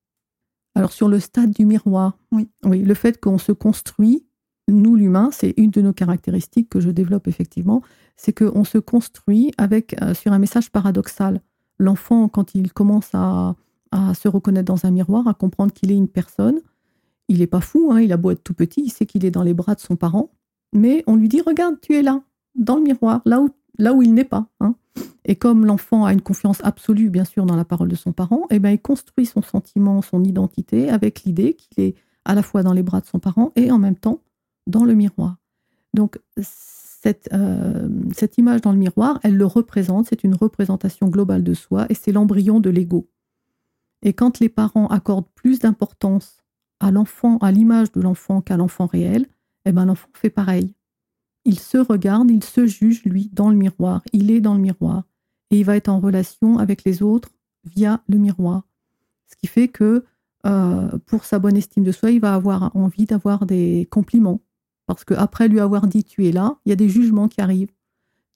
Alors, 0.75 0.93
sur 0.93 1.09
le 1.09 1.21
stade 1.21 1.51
du 1.51 1.67
miroir, 1.67 2.17
oui. 2.31 2.49
oui 2.65 2.83
le 2.83 2.95
fait 2.95 3.21
qu'on 3.21 3.37
se 3.37 3.53
construit 3.53 4.25
nous, 4.69 4.97
l'humain, 4.97 5.29
c'est 5.31 5.53
une 5.59 5.71
de 5.71 5.83
nos 5.83 5.93
caractéristiques 5.93 6.71
que 6.71 6.81
je 6.81 6.89
développe 6.89 7.29
effectivement, 7.29 7.83
c'est 8.17 8.33
qu'on 8.33 8.65
se 8.65 8.79
construit 8.79 9.53
avec 9.59 10.01
euh, 10.01 10.15
sur 10.15 10.33
un 10.33 10.39
message 10.39 10.71
paradoxal. 10.71 11.43
L'enfant, 11.79 12.29
quand 12.29 12.55
il 12.55 12.73
commence 12.73 13.11
à, 13.13 13.57
se 14.15 14.27
reconnaître 14.27 14.73
dans 14.73 14.87
un 14.87 14.91
miroir, 14.91 15.29
à 15.29 15.35
comprendre 15.35 15.71
qu'il 15.71 15.93
est 15.93 15.97
une 15.97 16.09
personne, 16.09 16.61
il 17.29 17.41
n'est 17.41 17.47
pas 17.47 17.61
fou, 17.61 17.91
hein, 17.93 18.01
il 18.01 18.11
a 18.13 18.17
beau 18.17 18.31
être 18.31 18.43
tout 18.43 18.55
petit, 18.55 18.81
il 18.87 18.91
sait 18.91 19.05
qu'il 19.05 19.27
est 19.27 19.31
dans 19.31 19.43
les 19.43 19.53
bras 19.53 19.75
de 19.75 19.81
son 19.81 19.97
parent, 19.97 20.31
mais 20.73 21.05
on 21.07 21.17
lui 21.17 21.29
dit 21.29 21.43
regarde, 21.43 21.77
tu 21.83 21.95
es 21.95 22.01
là, 22.03 22.23
dans 22.55 22.77
le 22.77 22.83
miroir, 22.83 23.21
là 23.27 23.43
où, 23.43 23.51
là 23.79 23.93
où 23.93 24.03
il 24.03 24.15
n'est 24.15 24.25
pas. 24.25 24.47
Hein. 24.61 24.75
Et 25.25 25.37
comme 25.37 25.67
l'enfant 25.67 26.05
a 26.05 26.13
une 26.13 26.21
confiance 26.21 26.61
absolue, 26.65 27.11
bien 27.11 27.25
sûr, 27.25 27.47
dans 27.47 27.57
la 27.57 27.65
parole 27.65 27.89
de 27.89 27.95
son 27.95 28.13
parent, 28.13 28.47
eh 28.51 28.59
ben, 28.59 28.71
il 28.71 28.81
construit 28.81 29.27
son 29.27 29.43
sentiment, 29.43 30.03
son 30.03 30.25
identité 30.25 30.91
avec 30.91 31.23
l'idée 31.23 31.55
qu'il 31.55 31.85
est 31.85 31.95
à 32.25 32.35
la 32.35 32.43
fois 32.43 32.63
dans 32.63 32.73
les 32.73 32.83
bras 32.83 33.01
de 33.01 33.07
son 33.07 33.19
parent 33.19 33.53
et 33.57 33.71
en 33.71 33.79
même 33.79 33.97
temps 33.97 34.21
dans 34.67 34.85
le 34.85 34.95
miroir. 34.95 35.37
Donc, 35.95 36.19
cette, 36.39 37.29
euh, 37.33 37.89
cette 38.15 38.39
image 38.39 38.61
dans 38.61 38.73
le 38.73 38.79
miroir, 38.79 39.19
elle 39.23 39.37
le 39.37 39.47
représente, 39.47 40.07
c'est 40.09 40.25
une 40.25 40.35
représentation 40.35 41.09
globale 41.09 41.43
de 41.43 41.55
soi 41.55 41.87
et 41.89 41.95
c'est 41.95 42.13
l'embryon 42.13 42.61
de 42.61 42.71
l'ego. 42.71 43.09
Et 44.03 44.13
quand 44.13 44.41
les 44.41 44.49
parents 44.49 44.89
accordent 44.89 45.29
plus 45.35 45.61
d'importance 45.61 46.43
à 46.81 46.91
l'enfant, 46.91 47.39
à 47.39 47.53
l'image 47.53 47.93
de 47.93 48.01
l'enfant 48.01 48.41
qu'à 48.41 48.57
l'enfant 48.57 48.87
réel, 48.87 49.27
eh 49.65 49.73
ben 49.73 49.85
l'enfant 49.85 50.09
fait 50.15 50.31
pareil. 50.31 50.75
Il 51.45 51.59
se 51.59 51.79
regarde, 51.79 52.31
il 52.31 52.45
se 52.45 52.67
juge, 52.67 53.03
lui, 53.05 53.31
dans 53.33 53.51
le 53.51 53.57
miroir. 53.57 54.03
Il 54.13 54.31
est 54.31 54.41
dans 54.41 54.55
le 54.55 54.61
miroir. 54.61 55.05
Et 55.51 55.59
il 55.59 55.65
va 55.65 55.77
être 55.77 55.89
en 55.89 56.01
relation 56.01 56.59
avec 56.59 56.85
les 56.85 57.03
autres 57.03 57.31
via 57.65 58.03
le 58.09 58.19
miroir. 58.19 58.63
Ce 59.29 59.37
qui 59.37 59.47
fait 59.47 59.69
que 59.69 60.05
euh, 60.47 60.89
pour 61.07 61.25
sa 61.25 61.39
bonne 61.39 61.57
estime 61.57 61.85
de 61.85 61.93
soi, 61.93 62.11
il 62.11 62.21
va 62.21 62.35
avoir 62.35 62.75
envie 62.75 63.07
d'avoir 63.07 63.47
des 63.47 63.87
compliments, 63.91 64.41
parce 64.87 65.05
qu'après 65.05 65.49
lui 65.49 65.61
avoir 65.61 65.87
dit 65.87 66.05
tu 66.05 66.27
es 66.27 66.33
là, 66.33 66.57
il 66.65 66.71
y 66.71 66.73
a 66.73 66.77
des 66.77 66.89
jugements 66.89 67.29
qui 67.29 67.41
arrivent. 67.41 67.73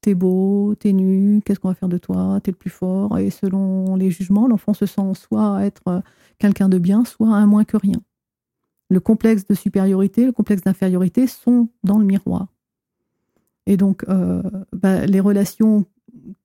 T'es 0.03 0.15
beau, 0.15 0.75
t'es 0.79 0.93
nu, 0.93 1.43
qu'est-ce 1.45 1.59
qu'on 1.59 1.69
va 1.69 1.75
faire 1.75 1.89
de 1.89 1.99
toi, 1.99 2.39
t'es 2.43 2.53
le 2.53 2.57
plus 2.57 2.71
fort. 2.71 3.19
Et 3.19 3.31
selon 3.31 3.97
les 3.97 4.11
jugements, 4.11 4.47
l'enfant 4.47 4.73
se 4.73 4.87
sent 4.87 5.15
soit 5.15 5.65
être 5.65 5.83
euh, 5.89 6.01
quelqu'un 6.39 6.69
de 6.69 6.79
bien, 6.79 7.05
soit 7.05 7.29
un 7.29 7.47
moins 7.47 7.65
que 7.65 7.77
rien. 7.77 8.01
Le 8.89 9.01
complexe 9.01 9.47
de 9.47 9.55
supériorité, 9.55 10.27
le 10.27 10.33
complexe 10.33 10.63
d'infériorité 10.63 11.27
sont 11.27 11.71
dans 11.83 11.99
le 11.99 12.05
miroir. 12.05 12.47
Et 13.67 13.77
donc, 13.77 14.05
euh, 14.09 14.43
bah, 14.73 15.07
les 15.07 15.21
relations 15.21 15.85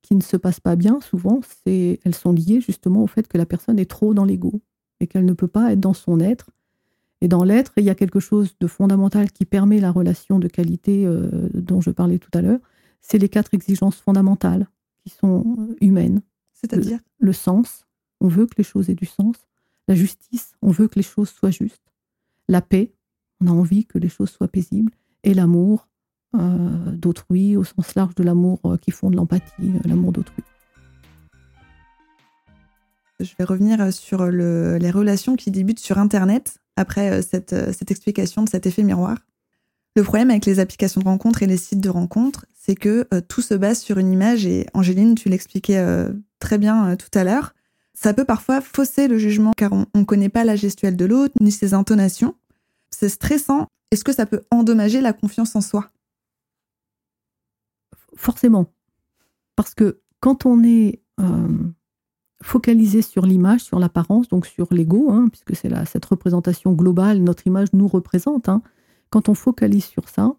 qui 0.02 0.14
ne 0.14 0.22
se 0.22 0.36
passent 0.36 0.60
pas 0.60 0.76
bien, 0.76 1.00
souvent, 1.00 1.40
elles 1.66 2.14
sont 2.14 2.32
liées 2.32 2.60
justement 2.60 3.02
au 3.02 3.06
fait 3.06 3.28
que 3.28 3.38
la 3.38 3.46
personne 3.46 3.78
est 3.78 3.90
trop 3.90 4.14
dans 4.14 4.24
l'ego 4.24 4.60
et 5.00 5.06
qu'elle 5.06 5.24
ne 5.24 5.32
peut 5.32 5.48
pas 5.48 5.72
être 5.72 5.80
dans 5.80 5.94
son 5.94 6.20
être 6.20 6.50
et 7.22 7.28
dans 7.28 7.44
l'être, 7.44 7.72
il 7.76 7.84
y 7.84 7.90
a 7.90 7.94
quelque 7.94 8.18
chose 8.18 8.56
de 8.58 8.66
fondamental 8.66 9.30
qui 9.30 9.44
permet 9.44 9.78
la 9.78 9.92
relation 9.92 10.40
de 10.40 10.48
qualité 10.48 11.06
euh, 11.06 11.48
dont 11.54 11.80
je 11.80 11.90
parlais 11.90 12.18
tout 12.18 12.36
à 12.36 12.42
l'heure. 12.42 12.58
C'est 13.00 13.18
les 13.18 13.28
quatre 13.28 13.54
exigences 13.54 13.94
fondamentales 13.94 14.66
qui 15.04 15.10
sont 15.10 15.72
humaines. 15.80 16.22
C'est-à-dire 16.52 16.98
le, 17.20 17.32
sens, 17.32 17.86
on 18.20 18.26
veut 18.26 18.46
que 18.46 18.56
les 18.58 18.64
choses 18.64 18.90
aient 18.90 18.96
du 18.96 19.06
sens. 19.06 19.36
La 19.86 19.94
justice, 19.94 20.54
on 20.62 20.72
veut 20.72 20.88
que 20.88 20.96
les 20.96 21.04
choses 21.04 21.28
soient 21.28 21.52
justes. 21.52 21.92
La 22.48 22.60
paix, 22.60 22.92
on 23.40 23.46
a 23.46 23.52
envie 23.52 23.86
que 23.86 23.98
les 23.98 24.08
choses 24.08 24.30
soient 24.30 24.48
paisibles. 24.48 24.92
Et 25.22 25.32
l'amour 25.32 25.88
d'autrui, 26.34 27.56
au 27.56 27.64
sens 27.64 27.94
large 27.94 28.14
de 28.14 28.22
l'amour 28.22 28.60
qui 28.80 28.90
fonde 28.90 29.14
l'empathie, 29.14 29.72
l'amour 29.84 30.12
d'autrui. 30.12 30.42
Je 33.20 33.32
vais 33.38 33.44
revenir 33.44 33.92
sur 33.92 34.26
les 34.26 34.90
relations 34.90 35.36
qui 35.36 35.50
débutent 35.50 35.80
sur 35.80 35.98
Internet 35.98 36.58
après 36.76 37.10
euh, 37.10 37.22
euh, 37.52 37.72
cette, 37.72 37.90
explication 37.90 38.42
de 38.42 38.48
cet 38.48 38.66
effet 38.66 38.82
miroir. 38.82 39.18
Le 39.94 40.02
problème 40.02 40.30
avec 40.30 40.46
les 40.46 40.58
applications 40.58 41.00
de 41.00 41.06
rencontres 41.06 41.42
et 41.42 41.46
les 41.46 41.58
sites 41.58 41.80
de 41.80 41.90
rencontres, 41.90 42.46
c'est 42.54 42.74
que 42.74 43.06
euh, 43.12 43.20
tout 43.20 43.42
se 43.42 43.54
base 43.54 43.80
sur 43.80 43.98
une 43.98 44.10
image 44.10 44.46
et 44.46 44.66
Angéline, 44.72 45.14
tu 45.14 45.28
l'expliquais 45.28 45.84
très 46.38 46.58
bien 46.58 46.96
tout 46.96 47.16
à 47.16 47.24
l'heure. 47.24 47.54
Ça 47.94 48.14
peut 48.14 48.24
parfois 48.24 48.60
fausser 48.62 49.06
le 49.06 49.18
jugement 49.18 49.52
car 49.56 49.72
on 49.72 49.86
ne 49.94 50.04
connaît 50.04 50.30
pas 50.30 50.44
la 50.44 50.56
gestuelle 50.56 50.96
de 50.96 51.04
l'autre 51.04 51.34
ni 51.40 51.52
ses 51.52 51.74
intonations. 51.74 52.34
C'est 52.90 53.10
stressant. 53.10 53.66
Est-ce 53.90 54.04
que 54.04 54.12
ça 54.12 54.24
peut 54.24 54.40
endommager 54.50 55.02
la 55.02 55.12
confiance 55.12 55.54
en 55.54 55.60
soi? 55.60 55.90
Forcément. 58.16 58.66
Parce 59.56 59.74
que 59.74 60.00
quand 60.20 60.46
on 60.46 60.62
est 60.64 61.02
focaliser 62.42 63.02
sur 63.02 63.24
l'image, 63.24 63.60
sur 63.60 63.78
l'apparence, 63.78 64.28
donc 64.28 64.46
sur 64.46 64.66
l'ego, 64.72 65.10
hein, 65.10 65.28
puisque 65.28 65.56
c'est 65.56 65.72
cette 65.86 66.04
représentation 66.04 66.72
globale, 66.72 67.18
notre 67.18 67.46
image 67.46 67.68
nous 67.72 67.88
représente. 67.88 68.48
Hein. 68.48 68.62
Quand 69.10 69.28
on 69.28 69.34
focalise 69.34 69.84
sur 69.84 70.08
ça, 70.08 70.34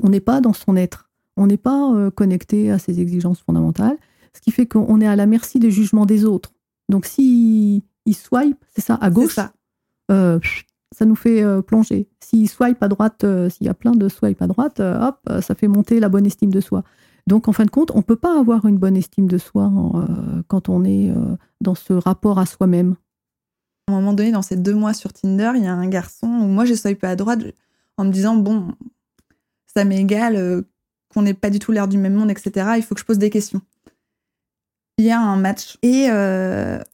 on 0.00 0.08
n'est 0.08 0.20
pas 0.20 0.40
dans 0.40 0.52
son 0.52 0.76
être, 0.76 1.10
on 1.36 1.46
n'est 1.46 1.56
pas 1.56 1.92
euh, 1.94 2.10
connecté 2.10 2.70
à 2.70 2.78
ses 2.78 3.00
exigences 3.00 3.40
fondamentales, 3.40 3.96
ce 4.34 4.40
qui 4.40 4.50
fait 4.50 4.66
qu'on 4.66 5.00
est 5.00 5.06
à 5.06 5.16
la 5.16 5.26
merci 5.26 5.58
des 5.58 5.70
jugements 5.70 6.06
des 6.06 6.24
autres. 6.24 6.52
Donc 6.88 7.06
si 7.06 7.84
il 8.06 8.14
swipe, 8.14 8.62
c'est 8.74 8.82
ça, 8.82 8.96
à 9.00 9.10
gauche, 9.10 9.34
ça. 9.34 9.52
Euh, 10.10 10.38
ça 10.96 11.04
nous 11.04 11.16
fait 11.16 11.42
euh, 11.42 11.60
plonger. 11.60 12.08
S'il 12.20 12.48
swipe 12.48 12.82
à 12.82 12.88
droite, 12.88 13.24
s'il 13.50 13.66
y 13.66 13.70
a 13.70 13.74
plein 13.74 13.92
de 13.92 14.08
swipe 14.08 14.40
à 14.40 14.46
droite, 14.46 14.80
hop, 14.80 15.18
ça 15.40 15.54
fait 15.54 15.68
monter 15.68 16.00
la 16.00 16.08
bonne 16.08 16.26
estime 16.26 16.52
de 16.52 16.60
soi. 16.60 16.84
Donc, 17.26 17.48
en 17.48 17.52
fin 17.52 17.64
de 17.64 17.70
compte, 17.70 17.90
on 17.92 17.98
ne 17.98 18.02
peut 18.02 18.16
pas 18.16 18.38
avoir 18.38 18.66
une 18.66 18.76
bonne 18.76 18.96
estime 18.96 19.26
de 19.26 19.38
soi 19.38 19.72
euh, 19.94 20.42
quand 20.48 20.68
on 20.68 20.84
est 20.84 21.10
euh, 21.10 21.36
dans 21.60 21.74
ce 21.74 21.94
rapport 21.94 22.38
à 22.38 22.46
soi-même. 22.46 22.96
À 23.88 23.92
un 23.92 23.96
moment 23.96 24.12
donné, 24.12 24.30
dans 24.30 24.42
ces 24.42 24.56
deux 24.56 24.74
mois 24.74 24.94
sur 24.94 25.12
Tinder, 25.12 25.52
il 25.56 25.64
y 25.64 25.66
a 25.66 25.72
un 25.72 25.88
garçon 25.88 26.26
où 26.26 26.46
moi, 26.46 26.64
j'ai 26.64 26.76
swipé 26.76 27.06
à 27.06 27.16
droite 27.16 27.40
en 27.96 28.04
me 28.04 28.10
disant, 28.10 28.36
bon, 28.36 28.68
ça 29.74 29.84
m'est 29.84 30.00
égal, 30.00 30.36
euh, 30.36 30.62
qu'on 31.08 31.22
n'ait 31.22 31.34
pas 31.34 31.50
du 31.50 31.58
tout 31.58 31.72
l'air 31.72 31.88
du 31.88 31.96
même 31.96 32.14
monde, 32.14 32.30
etc. 32.30 32.72
Il 32.76 32.82
faut 32.82 32.94
que 32.94 33.00
je 33.00 33.06
pose 33.06 33.18
des 33.18 33.30
questions. 33.30 33.62
Il 34.98 35.04
y 35.04 35.10
a 35.10 35.20
un 35.20 35.36
match 35.36 35.76
et 35.82 36.06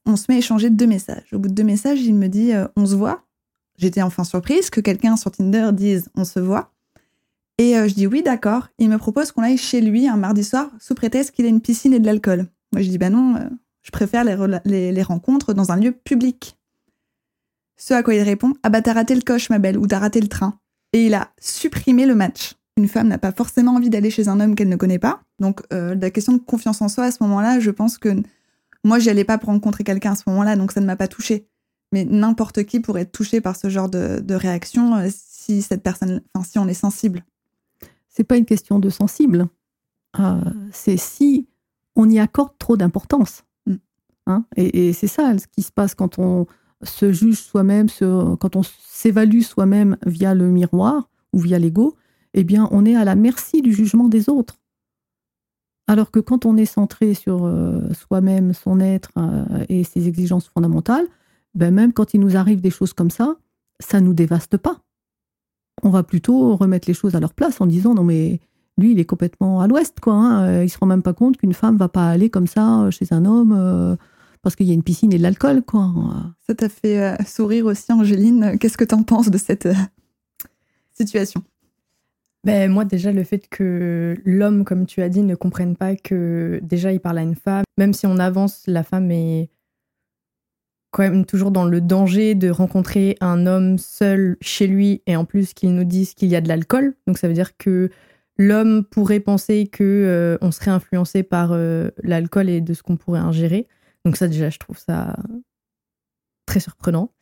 on 0.07 0.17
se 0.17 0.25
met 0.29 0.37
à 0.37 0.39
échanger 0.39 0.71
deux 0.71 0.87
messages. 0.87 1.35
Au 1.35 1.39
bout 1.39 1.49
de 1.49 1.55
deux 1.55 1.65
messages, 1.65 2.01
il 2.01 2.15
me 2.15 2.29
dit, 2.29 2.53
on 2.75 2.87
se 2.87 2.95
voit. 2.95 3.27
J'étais 3.81 4.03
enfin 4.03 4.25
surprise 4.25 4.69
que 4.69 4.83
quelqu'un 4.83 5.17
sur 5.17 5.31
Tinder 5.31 5.71
dise, 5.73 6.11
on 6.15 6.27
se 6.27 6.39
voit. 6.39 6.75
Et 7.57 7.79
euh, 7.79 7.89
je 7.89 7.95
dis 7.95 8.07
oui, 8.07 8.23
d'accord. 8.23 8.69
Il 8.79 8.91
me 8.91 8.99
propose 8.99 9.33
qu'on 9.33 9.43
aille 9.43 9.57
chez 9.57 9.81
lui 9.81 10.07
un 10.07 10.19
mardi 10.19 10.45
soir 10.45 10.71
sous 10.79 10.95
prétexte 10.95 11.31
qu'il 11.31 11.47
a 11.47 11.49
une 11.49 11.63
piscine 11.63 11.95
et 11.95 11.99
de 11.99 12.05
l'alcool. 12.05 12.47
Moi, 12.73 12.83
je 12.83 12.91
dis 12.91 12.99
bah 12.99 13.09
non, 13.09 13.37
euh, 13.37 13.49
je 13.81 13.91
préfère 13.91 14.23
les, 14.23 15.03
rencontres 15.03 15.55
dans 15.55 15.73
un 15.73 15.77
lieu 15.77 15.93
public. 15.93 16.59
Ce 17.79 17.95
à 17.95 18.03
quoi 18.03 18.15
il 18.15 18.21
répond 18.21 18.53
Ah 18.63 18.69
bah 18.69 18.83
t'as 18.83 18.93
raté 18.93 19.15
le 19.15 19.23
coche, 19.23 19.49
ma 19.49 19.59
belle, 19.59 19.79
ou 19.79 19.87
t'as 19.87 19.99
raté 19.99 20.21
le 20.21 20.29
train. 20.29 20.59
Et 20.93 21.07
il 21.07 21.15
a 21.15 21.31
supprimé 21.41 22.05
le 22.05 22.15
match. 22.15 22.57
qu'une 22.77 22.87
femme 22.87 23.09
n'a 23.09 23.19
pas 23.19 23.33
forcément 23.33 23.77
envie 23.77 23.89
d'aller 23.89 24.11
chez 24.11 24.29
un 24.29 24.41
homme 24.41 24.57
qu'elle 24.57 24.69
ne 24.69 24.77
connaît 24.77 24.99
pas. 24.99 25.23
Donc 25.39 25.63
euh, 25.73 25.95
la 25.95 26.11
question 26.11 26.35
de 26.35 26.39
confiance 26.39 26.83
en 26.83 26.89
soi 26.89 27.05
à 27.05 27.11
ce 27.11 27.23
moment-là, 27.23 27.61
je 27.61 27.71
pense 27.71 27.97
que 27.97 28.23
moi, 28.85 28.99
j'y 28.99 29.09
allais 29.09 29.25
pas 29.25 29.39
pour 29.39 29.49
rencontrer 29.49 29.85
quelqu'un 29.85 30.13
à 30.13 30.17
ce 30.17 30.25
moment-là, 30.27 30.57
donc 30.57 30.73
ça 30.73 30.81
ne 30.81 30.87
m'a 30.87 30.97
pas 30.97 31.09
touchée. 31.09 31.47
Mais 31.93 32.05
n'importe 32.05 32.65
qui 32.65 32.81
pourrait 32.81 33.03
être 33.03 33.13
touché 33.13 33.41
par 33.41 33.57
ce 33.57 33.69
genre 33.69 33.89
de, 33.89 34.35
réaction 34.35 34.97
euh, 34.97 35.09
si 35.11 35.63
cette 35.63 35.83
personne, 35.83 36.23
enfin 36.35 36.49
si 36.49 36.59
on 36.59 36.69
est 36.69 36.75
sensible. 36.75 37.25
C'est 38.09 38.25
pas 38.25 38.37
une 38.37 38.45
question 38.45 38.79
de 38.79 38.91
sensible. 38.91 39.47
Euh, 40.19 40.41
c'est 40.73 40.97
si 40.97 41.49
on 41.97 42.09
y 42.09 42.19
accorde 42.19 42.57
trop 42.59 42.77
d'importance. 42.77 43.45
Mm. 43.67 43.75
Hein 44.27 44.45
et, 44.57 44.93
c'est 44.93 45.07
ça 45.09 45.37
ce 45.37 45.47
qui 45.49 45.63
se 45.63 45.73
passe 45.73 45.95
quand 45.95 46.19
on 46.19 46.47
se 46.83 47.13
juge 47.13 47.39
soi-même, 47.39 47.89
quand 47.99 48.57
on 48.57 48.63
s'évalue 48.63 49.43
soi-même 49.43 49.97
via 50.07 50.35
le 50.35 50.49
miroir 50.49 51.11
ou 51.33 51.41
via 51.41 51.59
l'ego, 51.59 51.97
eh 52.33 52.45
bien, 52.45 52.69
on 52.71 52.87
est 52.87 52.95
à 52.95 53.05
la 53.05 53.17
merci 53.17 53.61
du 53.61 53.73
jugement 53.73 54.09
des 54.09 54.29
autres. 54.29 54.57
Alors 55.89 56.11
que 56.11 56.21
quand 56.21 56.47
on 56.47 56.57
est 56.57 56.67
centré 56.67 57.15
sur 57.15 57.45
euh, 57.45 57.93
soi-même, 57.93 58.55
son 58.55 58.79
être 58.81 59.11
et 59.69 59.83
ses 59.83 60.07
exigences 60.07 60.49
fondamentales, 60.49 61.07
ben 61.55 61.73
même 61.73 61.93
quand 61.93 62.15
il 62.15 62.21
nous 62.21 62.37
arrive 62.37 62.61
des 62.61 62.71
choses 62.71 62.93
comme 62.93 63.11
ça, 63.11 63.37
ça 63.79 64.01
ne 64.01 64.07
nous 64.07 64.15
dévaste 64.15 64.57
pas. 64.57 64.81
On 65.83 65.91
va 65.91 66.03
plutôt 66.03 66.57
remettre 66.57 66.89
les 66.89 66.95
choses 66.95 67.15
à 67.15 67.21
leur 67.21 67.35
place 67.35 67.61
en 67.61 67.67
disant 67.67 67.95
non 67.95 68.05
mais 68.05 68.41
lui, 68.81 68.93
il 68.93 68.99
est 68.99 69.05
complètement 69.05 69.61
à 69.61 69.67
l'ouest, 69.67 70.01
quoi. 70.01 70.15
Hein. 70.15 70.45
Euh, 70.45 70.65
il 70.65 70.69
se 70.69 70.79
rend 70.79 70.87
même 70.87 71.03
pas 71.03 71.13
compte 71.13 71.37
qu'une 71.37 71.55
femme 71.55 71.77
va 71.77 71.89
pas 71.89 72.09
aller 72.09 72.31
comme 72.31 72.47
ça 72.47 72.83
euh, 72.83 72.91
chez 72.91 73.07
un 73.13 73.25
homme 73.25 73.55
euh, 73.57 73.95
parce 74.43 74.57
qu'il 74.57 74.67
y 74.67 74.71
a 74.71 74.75
une 74.75 74.83
piscine 74.83 75.13
et 75.13 75.19
de 75.19 75.23
l'alcool, 75.23 75.63
quoi. 75.63 75.93
Ça 76.47 76.55
t'a 76.55 76.69
fait 76.69 77.17
sourire 77.27 77.67
aussi, 77.67 77.93
Angéline? 77.93 78.57
Qu'est-ce 78.59 78.79
que 78.79 78.85
tu 78.85 78.95
en 78.95 79.03
penses 79.03 79.31
de 79.31 79.39
cette 79.39 79.69
situation? 80.93 81.43
Ben, 82.43 82.73
moi, 82.73 82.87
déjà, 82.87 83.13
le 83.13 83.23
fait 83.23 83.49
que 83.51 84.17
l'homme, 84.25 84.65
comme 84.65 84.87
tu 84.87 85.03
as 85.03 85.11
dit, 85.11 85.23
ne 85.23 85.35
comprenne 85.35 85.77
pas 85.77 85.95
que 85.95 86.59
déjà 86.63 86.91
il 86.91 87.01
parle 87.01 87.19
à 87.19 87.23
une 87.23 87.35
femme, 87.35 87.65
même 87.77 87.93
si 87.93 88.07
on 88.07 88.17
avance, 88.17 88.63
la 88.67 88.83
femme 88.83 89.11
est 89.11 89.51
quand 90.91 91.03
même 91.03 91.25
toujours 91.25 91.51
dans 91.51 91.65
le 91.65 91.81
danger 91.81 92.35
de 92.35 92.51
rencontrer 92.51 93.17
un 93.21 93.47
homme 93.47 93.79
seul 93.79 94.37
chez 94.41 94.67
lui 94.67 95.03
et 95.07 95.17
en 95.17 95.25
plus 95.25 95.55
qu'il 95.55 95.75
nous 95.75 95.85
dise 95.85 96.15
qu'il 96.15 96.29
y 96.29 96.37
a 96.37 96.41
de 96.41 96.49
l'alcool. 96.49 96.95
Donc 97.07 97.19
ça 97.19 97.29
veut 97.29 97.35
dire 97.35 97.57
que 97.57 97.91
l'homme 98.37 98.85
pourrait 98.85 99.21
penser 99.21 99.67
que 99.67 99.85
euh, 99.85 100.39
on 100.41 100.51
serait 100.51 100.71
influencé 100.71 101.23
par 101.23 101.51
euh, 101.53 101.91
l'alcool 102.03 102.49
et 102.49 102.61
de 102.61 102.75
ce 102.75 102.83
qu'on 102.83 102.97
pourrait 102.97 103.21
ingérer. 103.21 103.69
Donc 104.05 104.17
ça 104.17 104.29
déjà, 104.29 104.51
je 104.51 104.59
trouve 104.59 104.79
ça 104.79 105.17
très 106.47 106.61
surprenant. 106.61 107.13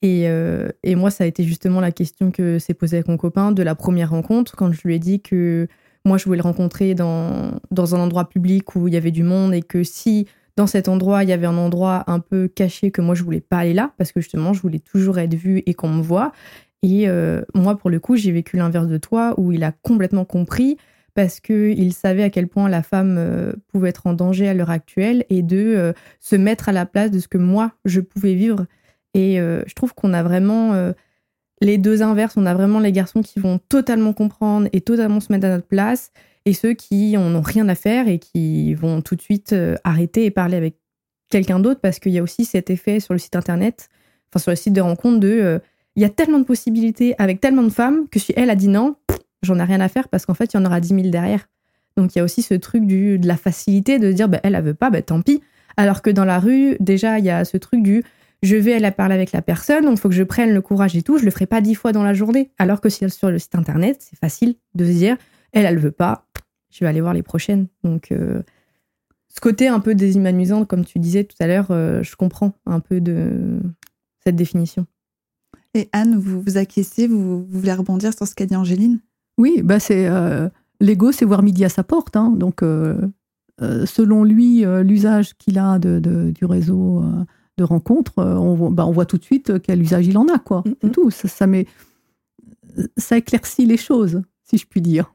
Et, 0.00 0.28
euh, 0.28 0.68
et, 0.82 0.96
moi, 0.96 1.10
ça 1.10 1.24
a 1.24 1.26
été 1.28 1.44
justement 1.44 1.80
la 1.80 1.92
question 1.92 2.32
que 2.32 2.58
s'est 2.58 2.74
posée 2.74 2.96
avec 2.96 3.08
mon 3.08 3.16
copain 3.16 3.52
de 3.52 3.62
la 3.62 3.76
première 3.76 4.10
rencontre, 4.10 4.56
quand 4.56 4.72
je 4.72 4.80
lui 4.84 4.96
ai 4.96 4.98
dit 4.98 5.20
que 5.20 5.68
moi, 6.04 6.18
je 6.18 6.24
voulais 6.24 6.38
le 6.38 6.42
rencontrer 6.42 6.94
dans, 6.96 7.52
dans 7.70 7.94
un 7.94 8.00
endroit 8.00 8.28
public 8.28 8.74
où 8.74 8.88
il 8.88 8.94
y 8.94 8.96
avait 8.96 9.12
du 9.12 9.22
monde 9.22 9.54
et 9.54 9.62
que 9.62 9.84
si 9.84 10.26
dans 10.56 10.66
cet 10.66 10.88
endroit, 10.88 11.22
il 11.22 11.30
y 11.30 11.32
avait 11.32 11.46
un 11.46 11.56
endroit 11.56 12.04
un 12.06 12.20
peu 12.20 12.48
caché 12.48 12.90
que 12.90 13.00
moi, 13.00 13.14
je 13.14 13.22
voulais 13.22 13.40
pas 13.40 13.58
aller 13.58 13.74
là, 13.74 13.92
parce 13.96 14.12
que 14.12 14.20
justement, 14.20 14.52
je 14.52 14.60
voulais 14.60 14.78
toujours 14.78 15.18
être 15.18 15.34
vue 15.34 15.62
et 15.66 15.74
qu'on 15.74 15.88
me 15.88 16.02
voit. 16.02 16.32
Et 16.82 17.08
euh, 17.08 17.42
moi, 17.54 17.76
pour 17.76 17.90
le 17.90 18.00
coup, 18.00 18.16
j'ai 18.16 18.32
vécu 18.32 18.56
l'inverse 18.56 18.88
de 18.88 18.98
toi, 18.98 19.34
où 19.38 19.52
il 19.52 19.64
a 19.64 19.72
complètement 19.72 20.24
compris 20.24 20.76
parce 21.14 21.40
qu'il 21.40 21.92
savait 21.92 22.22
à 22.22 22.30
quel 22.30 22.48
point 22.48 22.70
la 22.70 22.82
femme 22.82 23.16
euh, 23.18 23.52
pouvait 23.68 23.90
être 23.90 24.06
en 24.06 24.14
danger 24.14 24.48
à 24.48 24.54
l'heure 24.54 24.70
actuelle 24.70 25.26
et 25.28 25.42
de 25.42 25.58
euh, 25.58 25.92
se 26.20 26.36
mettre 26.36 26.70
à 26.70 26.72
la 26.72 26.86
place 26.86 27.10
de 27.10 27.20
ce 27.20 27.28
que 27.28 27.38
moi, 27.38 27.72
je 27.84 28.00
pouvais 28.00 28.34
vivre. 28.34 28.66
Et 29.14 29.36
je 29.36 29.74
trouve 29.74 29.94
qu'on 29.94 30.14
a 30.14 30.22
vraiment 30.22 30.90
les 31.60 31.76
deux 31.76 32.02
inverses. 32.02 32.38
On 32.38 32.46
a 32.46 32.54
vraiment 32.54 32.80
les 32.80 32.92
garçons 32.92 33.20
qui 33.20 33.40
vont 33.40 33.58
totalement 33.58 34.14
comprendre 34.14 34.70
et 34.72 34.80
totalement 34.80 35.20
se 35.20 35.30
mettre 35.30 35.44
à 35.44 35.50
notre 35.50 35.66
place 35.66 36.12
et 36.44 36.54
ceux 36.54 36.74
qui 36.74 37.16
en 37.16 37.34
ont 37.34 37.40
rien 37.40 37.68
à 37.68 37.74
faire 37.74 38.08
et 38.08 38.18
qui 38.18 38.74
vont 38.74 39.00
tout 39.00 39.16
de 39.16 39.22
suite 39.22 39.54
arrêter 39.84 40.24
et 40.24 40.30
parler 40.30 40.56
avec 40.56 40.76
quelqu'un 41.30 41.60
d'autre 41.60 41.80
parce 41.80 41.98
qu'il 41.98 42.12
y 42.12 42.18
a 42.18 42.22
aussi 42.22 42.44
cet 42.44 42.70
effet 42.70 43.00
sur 43.00 43.14
le 43.14 43.18
site 43.18 43.36
internet, 43.36 43.88
enfin 44.30 44.42
sur 44.42 44.50
le 44.50 44.56
site 44.56 44.72
de 44.72 44.80
rencontre 44.80 45.20
de 45.20 45.60
il 45.96 46.02
y 46.02 46.04
a 46.04 46.08
tellement 46.08 46.38
de 46.38 46.44
possibilités 46.44 47.14
avec 47.18 47.40
tellement 47.40 47.62
de 47.62 47.70
femmes 47.70 48.08
que 48.08 48.18
si 48.18 48.32
elle 48.36 48.50
a 48.50 48.54
dit 48.54 48.68
non, 48.68 48.96
j'en 49.42 49.58
ai 49.58 49.62
rien 49.64 49.80
à 49.80 49.88
faire 49.88 50.08
parce 50.08 50.26
qu'en 50.26 50.34
fait, 50.34 50.52
il 50.54 50.56
y 50.56 50.60
en 50.60 50.64
aura 50.64 50.80
10 50.80 50.88
000 50.88 51.00
derrière. 51.08 51.48
Donc 51.96 52.14
il 52.14 52.18
y 52.18 52.20
a 52.20 52.24
aussi 52.24 52.42
ce 52.42 52.54
truc 52.54 52.86
du, 52.86 53.18
de 53.18 53.28
la 53.28 53.36
facilité 53.36 53.98
de 53.98 54.10
dire 54.12 54.28
bah, 54.28 54.40
elle, 54.42 54.54
elle 54.54 54.64
veut 54.64 54.74
pas, 54.74 54.90
bah, 54.90 55.02
tant 55.02 55.20
pis. 55.20 55.42
Alors 55.76 56.02
que 56.02 56.10
dans 56.10 56.24
la 56.24 56.38
rue, 56.38 56.76
déjà, 56.80 57.18
il 57.18 57.24
y 57.24 57.30
a 57.30 57.44
ce 57.44 57.56
truc 57.56 57.82
du 57.82 58.02
je 58.42 58.56
vais 58.56 58.74
aller 58.74 58.90
parler 58.90 59.14
avec 59.14 59.30
la 59.30 59.40
personne, 59.40 59.84
donc 59.84 59.98
il 59.98 60.00
faut 60.00 60.08
que 60.08 60.16
je 60.16 60.24
prenne 60.24 60.52
le 60.52 60.60
courage 60.60 60.96
et 60.96 61.02
tout, 61.02 61.16
je 61.16 61.24
le 61.24 61.30
ferai 61.30 61.46
pas 61.46 61.60
dix 61.60 61.76
fois 61.76 61.92
dans 61.92 62.02
la 62.02 62.12
journée. 62.12 62.50
Alors 62.58 62.80
que 62.80 62.88
si 62.88 63.04
elle 63.04 63.12
sur 63.12 63.30
le 63.30 63.38
site 63.38 63.54
internet, 63.54 63.98
c'est 64.00 64.18
facile 64.18 64.56
de 64.74 64.84
se 64.84 64.90
dire 64.90 65.16
elle, 65.52 65.66
elle 65.66 65.78
veut 65.78 65.92
pas, 65.92 66.26
je 66.70 66.80
vais 66.80 66.88
aller 66.88 67.00
voir 67.00 67.14
les 67.14 67.22
prochaines. 67.22 67.68
Donc 67.84 68.12
euh, 68.12 68.42
ce 69.34 69.40
côté 69.40 69.66
un 69.66 69.80
peu 69.80 69.94
déshumanisant, 69.94 70.66
comme 70.66 70.84
tu 70.84 70.98
disais 70.98 71.24
tout 71.24 71.36
à 71.40 71.46
l'heure, 71.46 71.68
euh, 71.70 72.02
je 72.02 72.16
comprends 72.16 72.52
un 72.66 72.80
peu 72.80 73.00
de 73.00 73.60
cette 74.22 74.36
définition. 74.36 74.86
Et 75.74 75.88
Anne, 75.92 76.18
vous 76.18 76.42
vous 76.42 76.58
acquiescez, 76.58 77.06
vous, 77.06 77.46
voulez 77.48 77.72
rebondir 77.72 78.12
sur 78.12 78.26
ce 78.26 78.34
qu'a 78.34 78.44
dit 78.44 78.54
Angéline? 78.54 79.00
Oui, 79.38 79.62
bah 79.64 79.80
c'est 79.80 80.06
euh, 80.06 80.50
l'ego, 80.80 81.12
c'est 81.12 81.24
voir 81.24 81.42
midi 81.42 81.64
à 81.64 81.70
sa 81.70 81.82
porte. 81.82 82.14
Hein. 82.14 82.30
donc, 82.36 82.62
euh, 82.62 83.00
selon 83.58 84.22
lui, 84.24 84.64
l'usage 84.82 85.34
qu'il 85.38 85.58
a 85.58 85.78
de, 85.78 86.30
du 86.30 86.44
réseau 86.44 87.02
de 87.56 87.64
rencontres, 87.64 88.18
on, 88.18 88.70
bah, 88.70 88.86
on, 88.86 88.92
voit 88.92 89.06
tout 89.06 89.18
de 89.18 89.24
suite 89.24 89.62
quel 89.62 89.80
usage 89.80 90.06
il 90.06 90.18
en 90.18 90.26
a, 90.28 90.38
quoi. 90.38 90.62
Mm, 90.66 90.88
mm. 90.88 90.90
tout. 90.90 91.10
Ça, 91.10 91.28
ça, 91.28 91.46
met, 91.46 91.66
ça 92.96 93.16
éclaircit 93.16 93.64
les 93.64 93.76
choses, 93.76 94.20
si 94.42 94.58
je 94.58 94.66
puis 94.66 94.82
dire. 94.82 95.14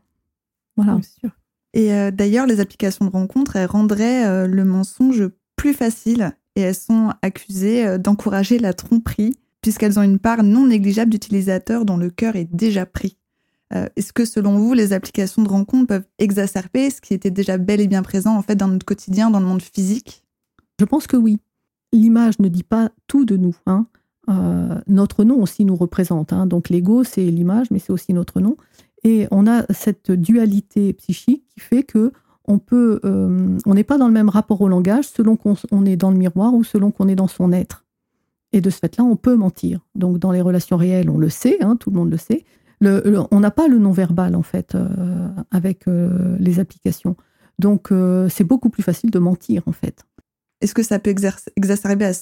Voilà. 0.77 0.99
Sûr. 1.19 1.31
Et 1.73 1.89
d'ailleurs, 2.11 2.47
les 2.47 2.59
applications 2.59 3.05
de 3.05 3.11
rencontres, 3.11 3.55
elles 3.55 3.69
rendraient 3.69 4.47
le 4.47 4.65
mensonge 4.65 5.27
plus 5.57 5.73
facile 5.73 6.31
et 6.55 6.61
elles 6.61 6.75
sont 6.75 7.13
accusées 7.21 7.99
d'encourager 7.99 8.57
la 8.57 8.73
tromperie 8.73 9.35
puisqu'elles 9.61 9.99
ont 9.99 10.03
une 10.03 10.19
part 10.19 10.43
non 10.43 10.67
négligeable 10.67 11.11
d'utilisateurs 11.11 11.83
dont 11.83 11.97
le 11.97 12.09
cœur 12.09 12.35
est 12.35 12.47
déjà 12.53 12.85
pris. 12.85 13.17
Euh, 13.73 13.87
est-ce 13.97 14.13
que 14.13 14.23
selon 14.23 14.57
vous, 14.57 14.73
les 14.73 14.93
applications 14.93 15.43
de 15.43 15.49
rencontre 15.49 15.87
peuvent 15.87 16.07
exacerber 16.19 16.89
ce 16.89 17.01
qui 17.01 17.13
était 17.13 17.31
déjà 17.31 17.57
bel 17.57 17.81
et 17.81 17.87
bien 17.87 18.01
présent 18.01 18.37
en 18.37 18.41
fait 18.41 18.55
dans 18.55 18.69
notre 18.69 18.85
quotidien, 18.85 19.29
dans 19.29 19.39
le 19.39 19.45
monde 19.45 19.61
physique? 19.61 20.23
Je 20.79 20.85
pense 20.85 21.07
que 21.07 21.17
oui. 21.17 21.39
L'image 21.91 22.39
ne 22.39 22.47
dit 22.47 22.63
pas 22.63 22.91
tout 23.07 23.25
de 23.25 23.35
nous. 23.35 23.55
Hein. 23.65 23.87
Euh, 24.29 24.79
notre 24.87 25.23
nom 25.23 25.41
aussi 25.41 25.65
nous 25.65 25.75
représente. 25.75 26.31
Hein. 26.33 26.45
Donc 26.45 26.69
l'ego, 26.69 27.03
c'est 27.03 27.25
l'image, 27.25 27.67
mais 27.71 27.79
c'est 27.79 27.91
aussi 27.91 28.13
notre 28.13 28.39
nom. 28.39 28.55
Et 29.03 29.27
on 29.31 29.47
a 29.47 29.63
cette 29.71 30.11
dualité 30.11 30.93
psychique 30.93 31.45
qui 31.47 31.59
fait 31.59 31.83
que 31.83 32.11
on 32.47 32.59
peut, 32.59 32.99
euh, 33.03 33.57
on 33.65 33.73
n'est 33.73 33.83
pas 33.83 33.97
dans 33.97 34.07
le 34.07 34.13
même 34.13 34.29
rapport 34.29 34.61
au 34.61 34.69
langage 34.69 35.05
selon 35.05 35.35
qu'on 35.35 35.85
est 35.85 35.97
dans 35.97 36.11
le 36.11 36.17
miroir 36.17 36.53
ou 36.53 36.63
selon 36.63 36.91
qu'on 36.91 37.07
est 37.07 37.15
dans 37.15 37.27
son 37.27 37.51
être. 37.51 37.85
Et 38.53 38.61
de 38.61 38.69
ce 38.69 38.79
fait-là, 38.79 39.03
on 39.03 39.17
peut 39.17 39.35
mentir. 39.35 39.81
Donc, 39.95 40.19
dans 40.19 40.31
les 40.31 40.41
relations 40.41 40.77
réelles, 40.77 41.09
on 41.09 41.17
le 41.17 41.29
sait, 41.29 41.57
hein, 41.61 41.75
tout 41.75 41.89
le 41.89 41.97
monde 41.97 42.09
le 42.09 42.17
sait. 42.17 42.45
on 42.81 43.39
n'a 43.39 43.51
pas 43.51 43.67
le 43.67 43.77
non-verbal, 43.77 44.35
en 44.35 44.43
fait, 44.43 44.75
euh, 44.75 45.27
avec 45.51 45.87
euh, 45.87 46.37
les 46.39 46.59
applications. 46.59 47.17
Donc, 47.59 47.89
c'est 48.29 48.43
beaucoup 48.43 48.69
plus 48.69 48.83
facile 48.83 49.11
de 49.11 49.19
mentir, 49.19 49.63
en 49.65 49.71
fait. 49.71 50.05
Est-ce 50.61 50.73
que 50.73 50.83
ça 50.83 50.99
peut 50.99 51.09
exacerber 51.09 52.05
à 52.05 52.13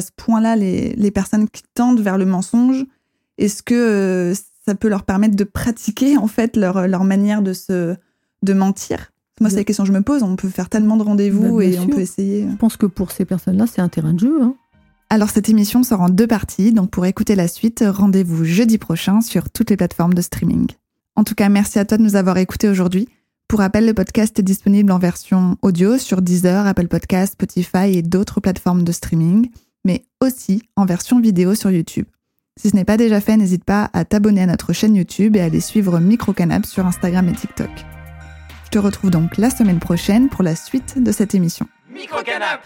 ce, 0.00 0.10
point-là 0.16 0.54
les, 0.54 1.10
personnes 1.10 1.48
qui 1.48 1.62
tendent 1.74 2.00
vers 2.00 2.18
le 2.18 2.24
mensonge? 2.24 2.86
Est-ce 3.36 3.62
que 3.62 4.32
ça 4.68 4.74
peut 4.74 4.88
leur 4.88 5.04
permettre 5.04 5.34
de 5.34 5.44
pratiquer, 5.44 6.18
en 6.18 6.26
fait, 6.26 6.56
leur, 6.56 6.86
leur 6.86 7.04
manière 7.04 7.42
de, 7.42 7.52
se, 7.52 7.96
de 8.42 8.52
mentir 8.52 9.12
moi, 9.40 9.50
c'est 9.50 9.56
la 9.56 9.64
question 9.64 9.84
que 9.84 9.88
je 9.88 9.92
me 9.92 10.02
pose. 10.02 10.22
On 10.22 10.36
peut 10.36 10.48
faire 10.48 10.68
tellement 10.68 10.96
de 10.96 11.02
rendez-vous 11.02 11.58
bah, 11.58 11.64
et 11.64 11.78
on 11.78 11.86
peut 11.86 12.00
essayer. 12.00 12.46
Je 12.50 12.56
pense 12.56 12.76
que 12.76 12.86
pour 12.86 13.10
ces 13.12 13.24
personnes-là, 13.24 13.66
c'est 13.66 13.80
un 13.80 13.88
terrain 13.88 14.12
de 14.12 14.20
jeu. 14.20 14.42
Hein. 14.42 14.54
Alors 15.10 15.30
cette 15.30 15.48
émission 15.48 15.82
sort 15.82 16.02
en 16.02 16.08
deux 16.08 16.26
parties, 16.26 16.72
donc 16.72 16.90
pour 16.90 17.06
écouter 17.06 17.34
la 17.34 17.48
suite, 17.48 17.82
rendez-vous 17.86 18.44
jeudi 18.44 18.76
prochain 18.76 19.20
sur 19.20 19.48
toutes 19.50 19.70
les 19.70 19.76
plateformes 19.76 20.12
de 20.12 20.20
streaming. 20.20 20.66
En 21.16 21.24
tout 21.24 21.34
cas, 21.34 21.48
merci 21.48 21.78
à 21.78 21.84
toi 21.84 21.96
de 21.96 22.02
nous 22.02 22.16
avoir 22.16 22.36
écoutés 22.36 22.68
aujourd'hui. 22.68 23.08
Pour 23.48 23.60
rappel, 23.60 23.86
le 23.86 23.94
podcast 23.94 24.38
est 24.38 24.42
disponible 24.42 24.92
en 24.92 24.98
version 24.98 25.56
audio 25.62 25.96
sur 25.96 26.20
Deezer, 26.20 26.66
Apple 26.66 26.88
Podcasts, 26.88 27.32
Spotify 27.32 27.96
et 27.96 28.02
d'autres 28.02 28.40
plateformes 28.40 28.84
de 28.84 28.92
streaming, 28.92 29.48
mais 29.84 30.04
aussi 30.20 30.62
en 30.76 30.84
version 30.84 31.20
vidéo 31.20 31.54
sur 31.54 31.70
YouTube. 31.70 32.06
Si 32.58 32.70
ce 32.70 32.74
n'est 32.74 32.84
pas 32.84 32.96
déjà 32.96 33.20
fait, 33.20 33.36
n'hésite 33.36 33.62
pas 33.62 33.88
à 33.92 34.04
t'abonner 34.04 34.42
à 34.42 34.46
notre 34.46 34.72
chaîne 34.72 34.96
YouTube 34.96 35.36
et 35.36 35.40
à 35.40 35.44
aller 35.44 35.60
suivre 35.60 36.00
Microcanap 36.00 36.66
sur 36.66 36.84
Instagram 36.84 37.28
et 37.28 37.32
TikTok. 37.32 37.70
Je 38.64 38.70
te 38.70 38.78
retrouve 38.80 39.10
donc 39.12 39.36
la 39.36 39.48
semaine 39.48 39.78
prochaine 39.78 40.28
pour 40.28 40.42
la 40.42 40.56
suite 40.56 41.00
de 41.00 41.12
cette 41.12 41.36
émission. 41.36 41.68
Microcanap 41.88 42.60